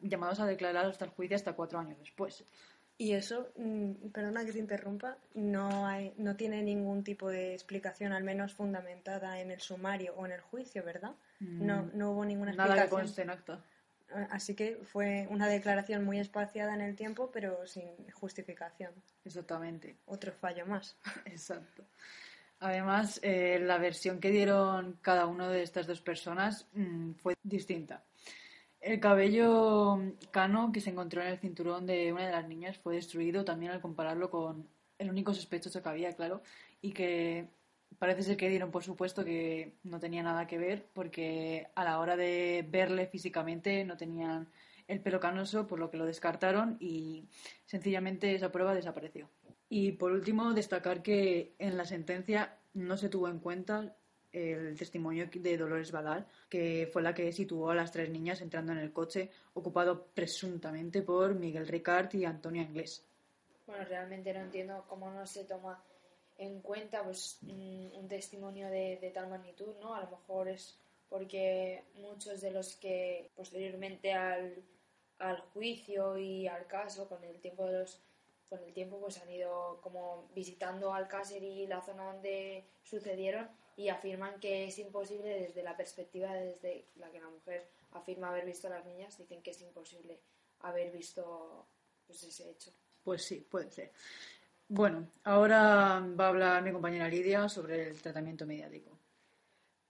[0.00, 2.44] llamados a declarar hasta el juicio hasta cuatro años después.
[2.98, 8.12] Y eso, mm, perdona que te interrumpa, no, hay, no tiene ningún tipo de explicación,
[8.12, 11.12] al menos fundamentada en el sumario o en el juicio, ¿verdad?
[11.40, 13.00] No, Mm, no hubo ninguna Nada que explicación.
[13.02, 13.60] conste en acta.
[14.14, 18.92] Ah, Así que fue una declaración muy espaciada en el tiempo, pero sin justificación.
[19.26, 19.96] Exactamente.
[20.06, 20.96] Otro fallo más.
[21.26, 21.84] Exacto.
[22.58, 28.04] Además, eh, la versión que dieron cada una de estas dos personas mm, fue distinta.
[28.80, 29.98] El cabello
[30.30, 33.72] cano que se encontró en el cinturón de una de las niñas fue destruido también
[33.72, 36.42] al compararlo con el único sospechoso que había, claro,
[36.80, 37.48] y que
[37.98, 41.98] parece ser que dieron por supuesto que no tenía nada que ver porque a la
[41.98, 44.48] hora de verle físicamente no tenían
[44.88, 47.28] el pelo canoso, por lo que lo descartaron y
[47.64, 49.28] sencillamente esa prueba desapareció.
[49.68, 53.96] Y por último, destacar que en la sentencia no se tuvo en cuenta
[54.32, 58.72] el testimonio de Dolores Badal, que fue la que situó a las tres niñas entrando
[58.72, 63.04] en el coche ocupado presuntamente por Miguel Ricard y Antonio Anglés.
[63.66, 65.82] Bueno, realmente no entiendo cómo no se toma
[66.38, 69.94] en cuenta pues mm, un testimonio de, de tal magnitud, ¿no?
[69.94, 74.54] A lo mejor es porque muchos de los que posteriormente al,
[75.18, 78.00] al juicio y al caso, con el tiempo de los
[78.48, 83.88] con el tiempo pues han ido como visitando Alcácer y la zona donde sucedieron y
[83.88, 88.68] afirman que es imposible desde la perspectiva desde la que la mujer afirma haber visto
[88.68, 90.20] a las niñas, dicen que es imposible
[90.60, 91.66] haber visto
[92.06, 92.70] pues ese hecho.
[93.02, 93.92] Pues sí, puede ser.
[94.68, 98.98] Bueno, ahora va a hablar mi compañera Lidia sobre el tratamiento mediático.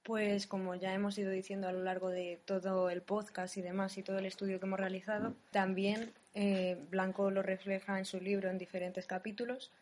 [0.02, 3.96] Pues como ya hemos ido diciendo a lo largo de todo el podcast y demás
[3.98, 8.48] y todo el estudio que hemos realizado, también eh, Blanco lo refleja en su libro
[8.50, 9.72] en diferentes capítulos.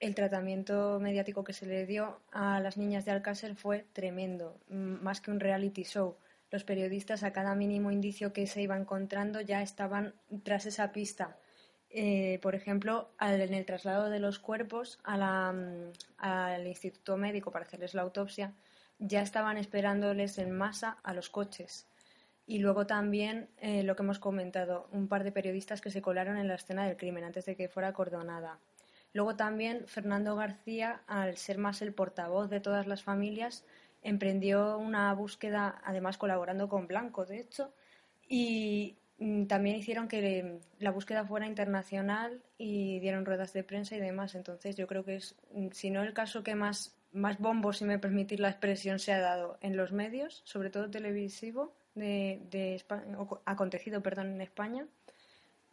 [0.00, 4.98] El tratamiento mediático que se le dio a las niñas de Alcácer fue tremendo, m-
[5.02, 6.16] más que un reality show.
[6.50, 11.36] Los periodistas a cada mínimo indicio que se iba encontrando ya estaban tras esa pista.
[11.90, 17.94] Eh, por ejemplo, en el traslado de los cuerpos mm, al instituto médico para hacerles
[17.94, 18.52] la autopsia,
[18.98, 21.86] ya estaban esperándoles en masa a los coches.
[22.46, 26.36] Y luego también eh, lo que hemos comentado, un par de periodistas que se colaron
[26.36, 28.58] en la escena del crimen antes de que fuera acordonada.
[29.14, 33.64] Luego también Fernando García, al ser más el portavoz de todas las familias,
[34.02, 37.72] emprendió una búsqueda, además colaborando con Blanco, de hecho,
[38.28, 44.00] y mm, también hicieron que la búsqueda fuera internacional y dieron ruedas de prensa y
[44.00, 44.34] demás.
[44.34, 47.84] Entonces yo creo que es, mm, si no el caso que más, más bombo, si
[47.84, 52.76] me permitís la expresión, se ha dado en los medios, sobre todo televisivo, de, de
[52.76, 54.86] Espa- o- acontecido perdón, en España,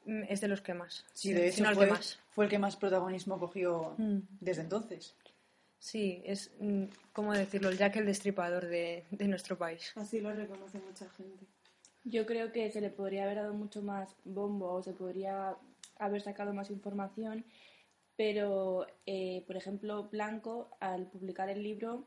[0.06, 1.06] mm, es de los que más.
[1.14, 2.20] Sí, de Si hecho no el fue, que más.
[2.32, 4.20] fue el que más protagonismo cogió Mm.
[4.40, 5.16] desde entonces.
[5.80, 7.70] Sí, es, mm, ¿cómo decirlo?
[7.70, 9.92] El Jack el Destripador de, de nuestro país.
[9.96, 11.46] Así lo reconoce mucha gente.
[12.04, 15.56] Yo creo que se le podría haber dado mucho más bombo o se podría
[15.98, 17.46] haber sacado más información,
[18.16, 22.06] pero, eh, por ejemplo, Blanco, al publicar el libro,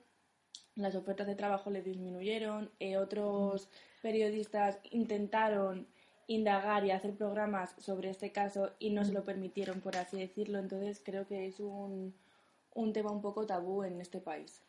[0.76, 3.68] las ofertas de trabajo le disminuyeron, eh, otros
[4.02, 5.86] periodistas intentaron
[6.26, 10.58] indagar y hacer programas sobre este caso y no se lo permitieron, por así decirlo.
[10.58, 12.14] Entonces creo que es un,
[12.74, 14.62] un tema un poco tabú en este país.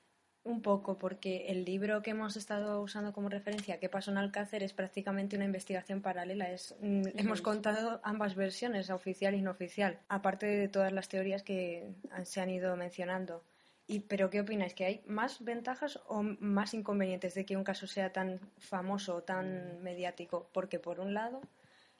[0.44, 4.62] Un poco, porque el libro que hemos estado usando como referencia, ¿Qué pasó en Alcácer?,
[4.62, 6.52] es prácticamente una investigación paralela.
[6.52, 11.42] Es, mm, hemos contado ambas versiones, oficial y no oficial, aparte de todas las teorías
[11.42, 11.96] que
[12.26, 13.42] se han ido mencionando.
[13.88, 14.74] Y, ¿Pero qué opináis?
[14.74, 19.24] ¿Que hay más ventajas o más inconvenientes de que un caso sea tan famoso o
[19.24, 20.50] tan mediático?
[20.54, 21.42] Porque, por un lado,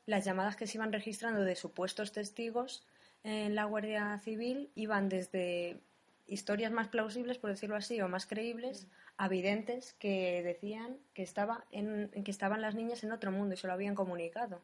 [0.06, 2.86] las llamadas que se iban registrando de supuestos testigos
[3.24, 5.80] en la Guardia Civil iban desde
[6.28, 8.88] historias más plausibles, por decirlo así, o más creíbles,
[9.20, 13.68] evidentes que decían que, estaba en, que estaban las niñas en otro mundo y se
[13.68, 14.62] lo habían comunicado.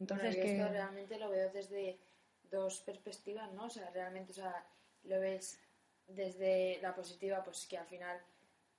[0.00, 0.56] Entonces, que...
[0.56, 1.98] esto realmente lo veo desde
[2.50, 3.64] dos perspectivas, ¿no?
[3.64, 4.64] O sea, realmente, o sea,
[5.04, 5.58] lo ves
[6.08, 8.20] desde la positiva, pues que al final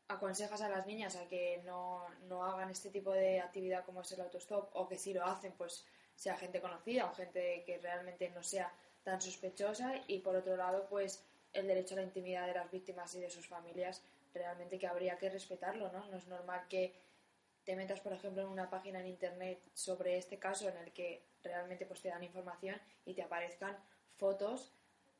[0.07, 4.11] aconsejas a las niñas a que no, no hagan este tipo de actividad como es
[4.11, 8.29] el autostop, o que si lo hacen, pues sea gente conocida o gente que realmente
[8.29, 8.73] no sea
[9.03, 11.23] tan sospechosa, y por otro lado, pues
[11.53, 14.03] el derecho a la intimidad de las víctimas y de sus familias
[14.33, 16.05] realmente que habría que respetarlo, ¿no?
[16.07, 16.93] No es normal que
[17.63, 21.23] te metas, por ejemplo, en una página en internet sobre este caso en el que
[21.43, 23.77] realmente pues te dan información y te aparezcan
[24.17, 24.71] fotos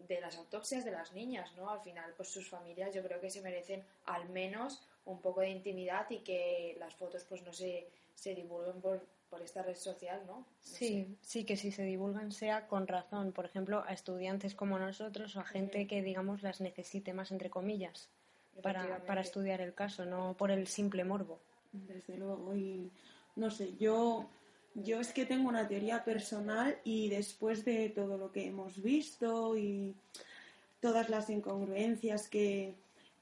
[0.07, 1.69] de las autopsias de las niñas, ¿no?
[1.69, 5.49] Al final, pues sus familias yo creo que se merecen al menos un poco de
[5.49, 10.21] intimidad y que las fotos pues no se, se divulguen por, por esta red social,
[10.25, 10.45] ¿no?
[10.61, 15.35] sí, sí, que si se divulgan sea con razón, por ejemplo, a estudiantes como nosotros
[15.35, 18.09] o a gente que, digamos, las necesite más, entre comillas,
[18.61, 21.39] para, para estudiar el caso, no por el simple morbo.
[21.71, 22.91] Desde luego, y
[23.35, 24.27] no sé, yo,
[24.75, 29.57] yo es que tengo una teoría personal y después de todo lo que hemos visto
[29.57, 29.95] y
[30.79, 32.75] todas las incongruencias que,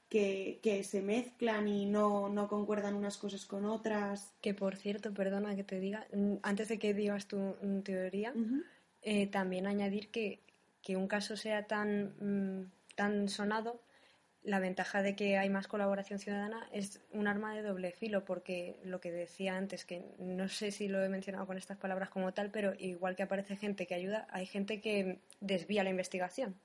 [0.08, 4.32] que, se mezclan y no, no, concuerdan unas cosas con otras.
[4.40, 8.32] Que por cierto, perdona que te diga, mm, antes de que digas tu mm, teoría,
[9.02, 10.40] eh, también añadir que,
[10.82, 13.80] que, un caso sea tan, mm, tan sonado,
[14.42, 18.78] la ventaja de que hay más colaboración ciudadana es un arma de doble filo, porque
[18.84, 22.32] lo que decía antes, que no sé si lo he mencionado con estas palabras como
[22.32, 26.58] tal, pero igual que aparece gente que ayuda, hay gente que desvía la investigación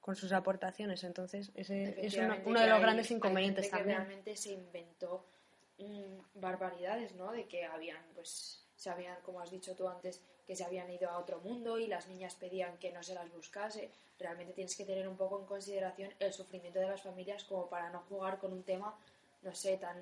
[0.00, 1.02] con sus aportaciones.
[1.02, 3.88] Entonces, ese es uno, de los grandes inconvenientes también.
[3.88, 5.26] Que realmente se inventó
[5.78, 7.32] mm, barbaridades, ¿no?
[7.32, 11.10] De que habían, pues, se habían, como has dicho tú antes, que se habían ido
[11.10, 13.90] a otro mundo y las niñas pedían que no se las buscase.
[14.18, 17.90] Realmente tienes que tener un poco en consideración el sufrimiento de las familias como para
[17.90, 18.94] no jugar con un tema,
[19.42, 19.96] no sé, tan,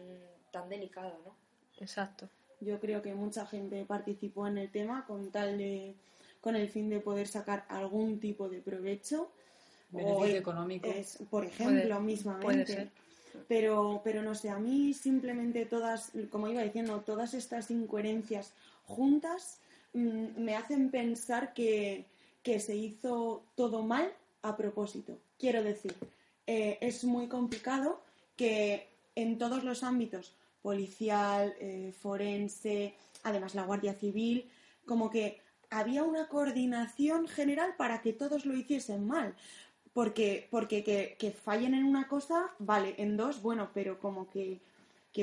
[0.50, 1.34] tan delicado, ¿no?
[1.80, 2.28] Exacto.
[2.60, 5.94] Yo creo que mucha gente participó en el tema con tal de
[6.40, 9.30] con el fin de poder sacar algún tipo de provecho
[9.90, 10.90] Beneficio económico.
[11.30, 12.90] por ejemplo, mismamente.
[13.48, 18.52] Pero, pero no sé, a mí simplemente todas, como iba diciendo, todas estas incoherencias
[18.86, 19.58] juntas
[19.94, 22.06] me hacen pensar que,
[22.44, 25.18] se hizo todo mal a propósito.
[25.38, 25.94] Quiero decir,
[26.46, 28.02] eh, es muy complicado
[28.36, 34.50] que en todos los ámbitos, policial, eh, forense, además la Guardia Civil,
[34.84, 35.40] como que
[35.70, 39.34] había una coordinación general para que todos lo hiciesen mal
[39.94, 44.60] porque, porque que, fallen en una cosa, vale, en dos, bueno, pero como que,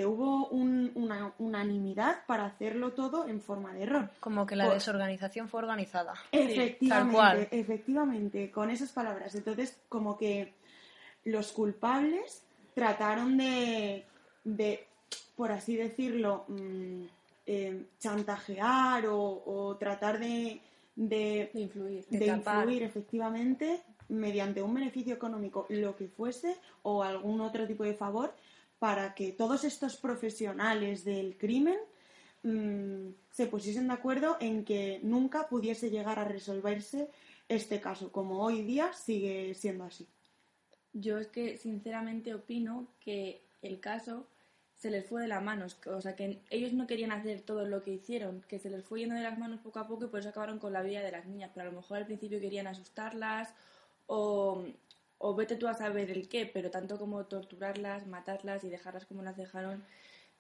[0.06, 4.10] hubo una unanimidad para hacerlo todo en forma de error.
[4.20, 6.14] Como que la desorganización fue organizada.
[6.32, 9.36] Efectivamente, efectivamente, con esas palabras.
[9.36, 10.54] Entonces, como que
[11.26, 14.06] los culpables trataron de,
[14.44, 14.88] de
[15.36, 17.04] por así decirlo, mm,
[17.46, 20.62] eh, chantajear o, tratar de,
[20.96, 27.66] de, influir, de influir efectivamente mediante un beneficio económico, lo que fuese, o algún otro
[27.66, 28.34] tipo de favor,
[28.82, 31.78] para que todos estos profesionales del crimen
[32.42, 37.08] mm, se pusiesen de acuerdo en que nunca pudiese llegar a resolverse
[37.48, 40.08] este caso, como hoy día sigue siendo así.
[40.94, 44.26] Yo es que sinceramente opino que el caso
[44.74, 47.84] se les fue de las manos, o sea que ellos no querían hacer todo lo
[47.84, 50.22] que hicieron, que se les fue yendo de las manos poco a poco y por
[50.22, 52.66] eso acabaron con la vida de las niñas, pero a lo mejor al principio querían
[52.66, 53.54] asustarlas
[54.08, 54.66] o,
[55.24, 59.22] o vete tú a saber el qué, pero tanto como torturarlas, matarlas y dejarlas como
[59.24, 59.86] las dejaron,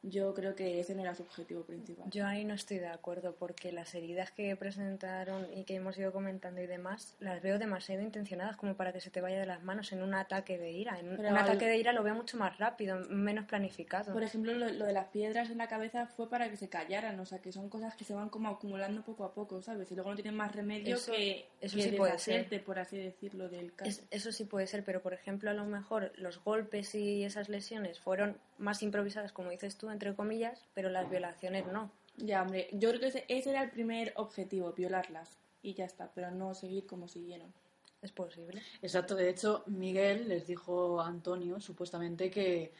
[0.03, 2.09] yo creo que ese no era su objetivo principal.
[2.09, 6.11] Yo ahí no estoy de acuerdo porque las heridas que presentaron y que hemos ido
[6.11, 9.61] comentando y demás las veo demasiado intencionadas como para que se te vaya de las
[9.63, 10.99] manos en un ataque de ira.
[10.99, 14.11] En un, Pero un al- ataque de ira lo veo mucho más rápido, menos planificado.
[14.13, 17.19] Por ejemplo, lo, lo de las piedras en la cabeza fue para que se callaran,
[17.19, 19.91] o sea, que son cosas que se van como acumulando poco a poco, ¿sabes?
[19.91, 22.63] Y luego no tienen más remedio Eso- que, eso que sí puede ser.
[22.63, 23.89] por así decirlo, del caso.
[23.89, 27.49] Es- eso sí puede ser, pero por ejemplo, a lo mejor los golpes y esas
[27.49, 31.91] lesiones fueron más improvisadas, como dices tú, entre comillas, pero las violaciones no.
[32.17, 35.37] Ya, hombre, yo creo que ese, ese era el primer objetivo, violarlas.
[35.63, 37.53] Y ya está, pero no seguir como siguieron.
[38.01, 38.61] Es posible.
[38.81, 42.73] Exacto, de hecho, Miguel les dijo a Antonio supuestamente que,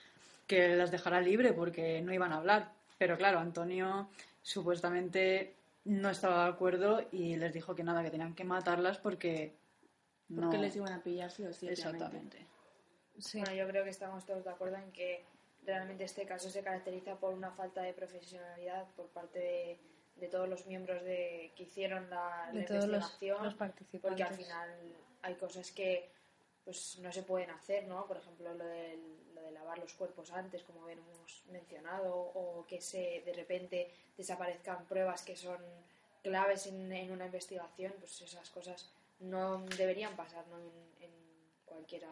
[0.48, 2.74] que las dejara libre porque no iban a hablar.
[2.98, 4.10] Pero claro, Antonio
[4.42, 5.56] supuestamente
[5.86, 9.56] no estaba de acuerdo y les dijo que nada, que tenían que matarlas porque
[10.30, 10.44] no.
[10.44, 11.68] Porque les iban a pillar, sí o sí.
[11.68, 12.48] Exactamente.
[13.20, 13.40] Sí.
[13.40, 15.24] Bueno, yo creo que estamos todos de acuerdo en que
[15.66, 19.80] realmente este caso se caracteriza por una falta de profesionalidad por parte de,
[20.16, 23.44] de todos los miembros de, que hicieron la, todos investigación.
[23.44, 24.02] los participantes.
[24.02, 24.70] porque al final
[25.22, 26.10] hay cosas que
[26.64, 28.06] pues no se pueden hacer, ¿no?
[28.06, 32.80] Por ejemplo, lo, del, lo de lavar los cuerpos antes, como hemos mencionado, o que
[32.80, 35.58] se de repente desaparezcan pruebas que son
[36.22, 40.60] claves en, en una investigación, pues esas cosas no deberían pasar, ¿no?
[40.60, 41.12] En, en
[41.66, 42.10] cualquiera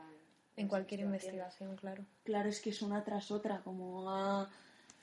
[0.60, 2.04] en cualquier investigación, claro.
[2.24, 4.50] Claro, es que es una tras otra, como ha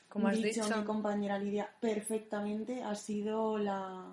[0.09, 0.77] Como has dicho, dicho.
[0.77, 4.05] mi compañera Lidia perfectamente, ha sido la,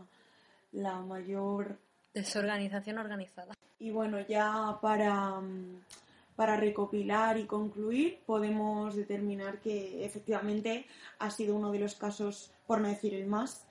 [0.72, 1.78] la mayor
[2.14, 3.54] Desorganización organizada.
[3.80, 5.41] Y bueno, ya para,
[6.36, 10.86] para recopilar y concluir, podemos determinar que efectivamente
[11.20, 13.66] ha sido uno de los casos, por no decir el más,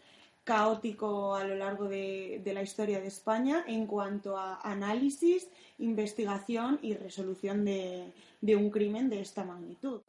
[0.44, 6.94] caótico a lo largo de, la historia de España en cuanto a análisis, investigación y
[6.94, 10.00] resolución de, de un crimen de esta magnitud.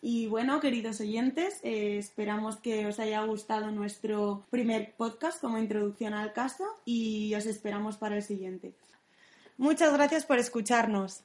[0.00, 6.12] Y bueno, queridos oyentes, eh, esperamos que os haya gustado nuestro primer podcast como introducción
[6.12, 8.74] al caso y os esperamos para el siguiente.
[9.56, 11.24] Muchas gracias por escucharnos.